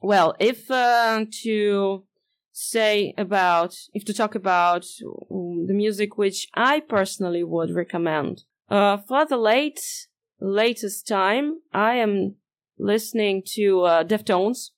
well 0.00 0.34
if 0.38 0.70
uh, 0.70 1.24
to 1.30 2.04
say 2.52 3.14
about 3.16 3.76
if 3.94 4.04
to 4.04 4.12
talk 4.12 4.34
about 4.34 4.84
um, 5.30 5.66
the 5.66 5.74
music 5.74 6.18
which 6.18 6.48
i 6.54 6.80
personally 6.80 7.44
would 7.44 7.74
recommend 7.74 8.42
uh 8.68 8.96
for 8.96 9.24
the 9.24 9.36
late 9.36 10.08
latest 10.40 11.06
time 11.06 11.60
i 11.72 11.94
am 11.94 12.34
listening 12.78 13.42
to 13.44 13.82
uh, 13.82 14.04
deftones 14.04 14.70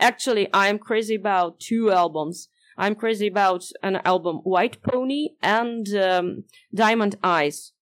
Actually, 0.00 0.48
I'm 0.54 0.78
crazy 0.78 1.14
about 1.14 1.60
two 1.60 1.92
albums. 1.92 2.48
I'm 2.78 2.94
crazy 2.94 3.26
about 3.26 3.64
an 3.82 3.96
album, 4.04 4.36
White 4.38 4.82
Pony 4.82 5.30
and 5.42 5.86
um, 5.94 6.44
Diamond 6.74 7.16
Eyes. 7.22 7.72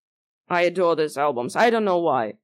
I 0.49 0.63
adore 0.63 0.97
these 0.97 1.17
albums. 1.17 1.55
I 1.55 1.71
don't 1.71 1.85
know 1.85 1.99
why. 2.01 2.35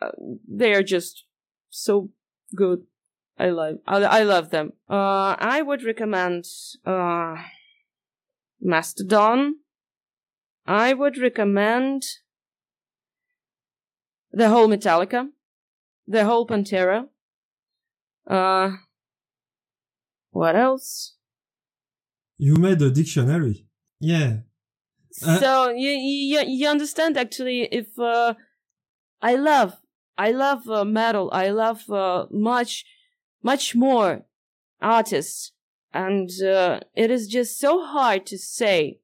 Uh, 0.00 0.10
they 0.48 0.72
are 0.72 0.84
just 0.84 1.24
so 1.68 2.10
good. 2.54 2.84
I 3.38 3.50
love, 3.50 3.78
I, 3.86 3.96
I 4.02 4.22
love 4.22 4.50
them. 4.50 4.72
Uh, 4.88 5.34
I 5.38 5.62
would 5.62 5.82
recommend, 5.82 6.46
uh, 6.86 7.36
Mastodon. 8.60 9.56
I 10.66 10.94
would 10.94 11.18
recommend 11.18 12.04
the 14.32 14.48
whole 14.48 14.68
Metallica, 14.68 15.28
the 16.06 16.24
whole 16.24 16.46
Pantera. 16.46 17.08
Uh, 18.26 18.70
what 20.30 20.56
else? 20.56 21.16
You 22.38 22.56
made 22.56 22.80
a 22.82 22.90
dictionary. 22.90 23.66
Yeah. 24.00 24.38
Uh, 25.24 25.38
so 25.38 25.68
you, 25.70 25.90
you 25.90 26.40
you 26.44 26.68
understand 26.68 27.16
actually 27.16 27.68
if 27.70 27.96
uh, 27.98 28.34
I 29.22 29.36
love 29.36 29.76
I 30.18 30.32
love 30.32 30.68
uh, 30.68 30.84
metal 30.84 31.30
I 31.32 31.50
love 31.50 31.88
uh, 31.88 32.26
much 32.32 32.84
much 33.44 33.76
more 33.76 34.24
artists. 34.82 35.52
And 35.92 36.28
uh, 36.42 36.80
it 36.96 37.12
is 37.12 37.28
just 37.28 37.60
so 37.60 37.84
hard 37.84 38.26
to 38.26 38.36
say 38.36 38.98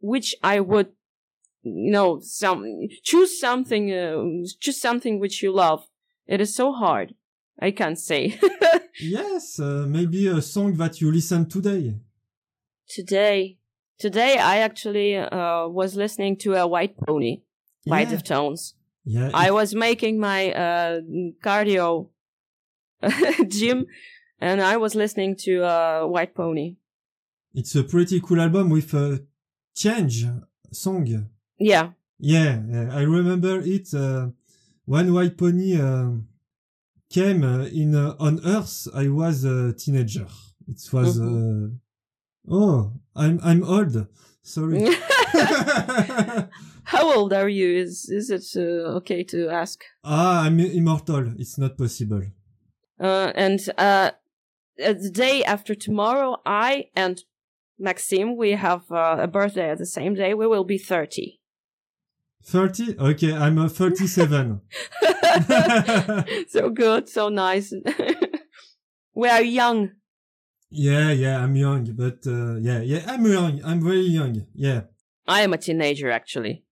which 0.00 0.34
I 0.42 0.60
would 0.60 0.88
you 1.62 1.90
know 1.90 2.20
some 2.20 2.64
choose 3.02 3.40
something 3.40 3.92
uh, 3.92 4.22
choose 4.60 4.80
something 4.80 5.18
which 5.18 5.42
you 5.42 5.52
love. 5.52 5.86
It 6.26 6.40
is 6.40 6.54
so 6.54 6.72
hard. 6.72 7.14
I 7.60 7.70
can't 7.70 7.98
say. 7.98 8.38
Yes, 9.00 9.58
uh, 9.58 9.86
maybe 9.88 10.28
a 10.28 10.40
song 10.40 10.74
that 10.74 11.00
you 11.00 11.10
listen 11.10 11.48
today. 11.48 11.96
today. 12.88 13.58
Today 13.98 14.38
I 14.38 14.58
actually 14.58 15.16
uh, 15.16 15.66
was 15.66 15.96
listening 15.96 16.36
to 16.38 16.54
a 16.54 16.66
White 16.66 16.96
Pony 16.96 17.42
by 17.86 18.02
yeah. 18.02 18.12
Deftones 18.12 18.74
Yeah, 19.04 19.30
I 19.34 19.50
was 19.50 19.74
making 19.74 20.20
my 20.20 20.52
uh, 20.52 21.00
cardio 21.44 22.10
gym, 23.48 23.86
and 24.40 24.60
I 24.60 24.76
was 24.76 24.94
listening 24.94 25.36
to 25.44 25.64
uh, 25.64 26.06
White 26.06 26.34
Pony. 26.34 26.76
it's 27.54 27.74
a 27.76 27.84
pretty 27.84 28.20
cool 28.20 28.40
album 28.40 28.70
with 28.70 28.92
a 28.94 29.24
change 29.74 30.26
song. 30.72 31.06
Yeah, 31.58 31.90
Yeah, 32.18 32.62
I 32.92 33.02
remember 33.02 33.60
it 33.60 33.92
uh, 33.94 34.28
when 34.84 35.12
White 35.14 35.36
Pony 35.36 35.80
uh, 35.80 36.10
came 37.10 37.44
uh, 37.44 37.64
in 37.66 37.94
uh, 37.94 38.14
on 38.18 38.40
Earth. 38.44 38.88
I 38.94 39.08
was 39.08 39.44
a 39.44 39.72
teenager. 39.72 40.26
It 40.66 40.80
was. 40.92 41.20
Uh, 41.20 41.68
oh, 42.50 42.92
I'm 43.14 43.40
I'm 43.42 43.62
old. 43.64 44.06
Sorry. 44.42 44.88
How 46.84 47.14
old 47.16 47.32
are 47.32 47.48
you? 47.48 47.68
Is 47.78 48.08
is 48.08 48.30
it 48.30 48.46
uh, 48.56 48.96
okay 48.98 49.24
to 49.24 49.48
ask? 49.48 49.84
ah, 50.04 50.44
I'm 50.44 50.60
immortal. 50.60 51.32
It's 51.38 51.58
not 51.58 51.76
possible. 51.78 52.22
Uh, 53.04 53.30
and 53.34 53.60
uh, 53.76 54.12
uh, 54.82 54.92
the 54.94 55.10
day 55.10 55.44
after 55.44 55.74
tomorrow, 55.74 56.40
I 56.46 56.86
and 56.96 57.22
Maxime, 57.78 58.34
we 58.34 58.52
have 58.52 58.90
uh, 58.90 59.16
a 59.20 59.26
birthday 59.26 59.68
at 59.68 59.76
the 59.76 59.84
same 59.84 60.14
day. 60.14 60.32
We 60.32 60.46
will 60.46 60.64
be 60.64 60.78
30. 60.78 61.38
30? 62.46 62.98
Okay, 62.98 63.34
I'm 63.34 63.58
uh, 63.58 63.68
37. 63.68 64.62
so 66.48 66.70
good, 66.70 67.10
so 67.10 67.28
nice. 67.28 67.74
we 69.14 69.28
are 69.28 69.42
young. 69.42 69.90
yeah, 70.70 71.10
yeah, 71.12 71.44
I'm 71.44 71.56
young, 71.56 71.84
but 71.92 72.26
uh, 72.26 72.54
yeah, 72.56 72.80
yeah, 72.80 73.04
I'm 73.06 73.26
young. 73.26 73.60
I'm 73.66 73.82
very 73.82 74.08
young. 74.18 74.46
Yeah. 74.54 74.82
I 75.26 75.42
am 75.42 75.52
a 75.52 75.58
teenager, 75.58 76.10
actually. 76.10 76.64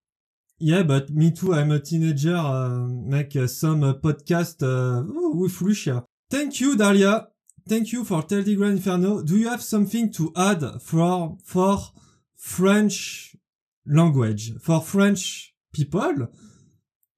Yeah, 0.59 0.83
but 0.83 1.11
me 1.11 1.31
too. 1.31 1.53
I'm 1.53 1.73
a 1.73 1.81
teenager. 1.81 2.37
Uh, 2.37 2.87
make 2.89 3.37
uh, 3.37 3.47
some 3.49 3.85
uh, 3.85 3.95
podcast 3.95 4.63
uh, 4.63 5.03
with 5.35 5.61
Lucia. 5.61 6.07
Thank 6.33 6.63
you, 6.63 6.79
Daria. 6.79 7.29
Thank 7.69 7.93
you 7.93 8.05
for 8.05 8.23
Telegram 8.23 8.71
Inferno. 8.71 9.21
Do 9.23 9.37
you 9.37 9.51
have 9.51 9.63
something 9.63 10.11
to 10.15 10.33
add 10.35 10.63
for 10.81 11.37
for 11.45 11.79
French 12.37 13.37
language? 13.85 14.59
For 14.63 14.81
French 14.81 15.55
people? 15.75 16.29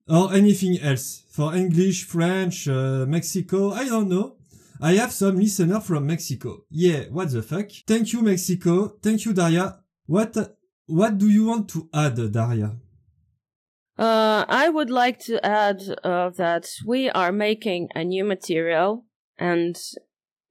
Or 0.08 0.34
anything 0.34 0.80
else? 0.80 1.22
For 1.30 1.54
English, 1.54 2.06
French, 2.06 2.66
uh, 2.66 3.06
Mexico? 3.06 3.70
I 3.70 3.84
don't 3.88 4.08
know. 4.08 4.34
I 4.80 4.94
have 4.94 5.12
some 5.12 5.36
listener 5.36 5.78
from 5.78 6.08
Mexico. 6.08 6.64
Yeah, 6.68 7.04
what 7.12 7.30
the 7.30 7.42
fuck? 7.42 7.70
Thank 7.86 8.12
you, 8.12 8.20
Mexico. 8.20 8.98
Thank 9.00 9.26
you, 9.26 9.32
Daria. 9.32 9.78
What 10.06 10.36
what 10.86 11.18
do 11.18 11.28
you 11.30 11.44
want 11.44 11.68
to 11.68 11.88
add, 11.94 12.16
Daria? 12.32 12.74
Uh, 13.98 14.44
I 14.48 14.68
would 14.68 14.90
like 14.90 15.18
to 15.20 15.44
add 15.44 15.82
uh, 16.02 16.30
that 16.30 16.66
we 16.84 17.08
are 17.10 17.30
making 17.32 17.88
a 17.94 18.02
new 18.04 18.24
material 18.24 19.04
and 19.38 19.76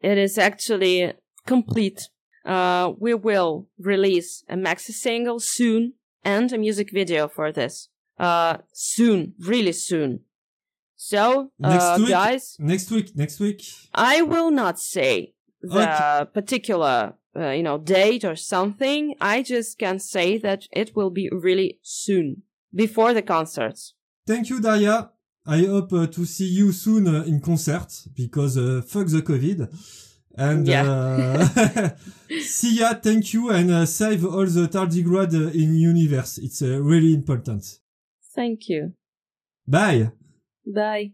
it 0.01 0.17
is 0.17 0.37
actually 0.37 1.13
complete. 1.45 2.09
Uh, 2.45 2.93
we 2.99 3.13
will 3.13 3.67
release 3.77 4.43
a 4.49 4.55
maxi 4.55 4.91
single 4.91 5.39
soon 5.39 5.93
and 6.23 6.51
a 6.53 6.57
music 6.57 6.89
video 6.93 7.27
for 7.27 7.51
this. 7.51 7.89
Uh, 8.17 8.57
soon, 8.73 9.33
really 9.39 9.71
soon. 9.73 10.21
So, 10.95 11.51
Next 11.59 11.83
uh, 11.83 11.95
week? 11.99 12.09
guys, 12.09 12.55
Next 12.59 12.91
week, 12.91 13.11
next 13.15 13.39
week. 13.41 13.61
I 13.93 14.21
will 14.21 14.51
not 14.51 14.79
say 14.79 15.33
the 15.61 15.81
Okay. 16.23 16.29
particular, 16.33 17.15
uh, 17.35 17.49
you 17.49 17.63
know, 17.63 17.77
date 17.77 18.23
or 18.23 18.37
something. 18.37 19.15
I 19.19 19.41
just 19.41 19.77
can 19.77 19.99
say 19.99 20.37
that 20.37 20.67
it 20.71 20.95
will 20.95 21.09
be 21.09 21.29
really 21.29 21.79
soon, 21.81 22.43
before 22.73 23.13
the 23.13 23.21
concerts. 23.21 23.93
Thank 24.25 24.49
you, 24.49 24.59
Daria. 24.59 25.11
I 25.45 25.59
hope 25.65 25.91
uh, 25.93 26.07
to 26.07 26.25
see 26.25 26.47
you 26.47 26.71
soon 26.71 27.07
uh, 27.07 27.23
in 27.23 27.41
concert 27.41 27.91
because 28.15 28.57
uh, 28.57 28.81
fuck 28.87 29.07
the 29.07 29.21
COVID. 29.21 29.67
And 30.35 30.67
uh, 30.67 31.45
see 32.41 32.79
ya, 32.79 32.93
thank 32.95 33.33
you, 33.33 33.51
and 33.51 33.69
uh, 33.69 33.85
save 33.85 34.25
all 34.25 34.45
the 34.45 34.67
tardigrade 34.67 35.35
uh, 35.35 35.51
in 35.51 35.75
universe. 35.75 36.39
It's 36.39 36.61
uh, 36.61 36.81
really 36.81 37.13
important. 37.13 37.63
Thank 38.33 38.67
you. 38.67 38.93
Bye. 39.67 40.11
Bye. 40.65 41.13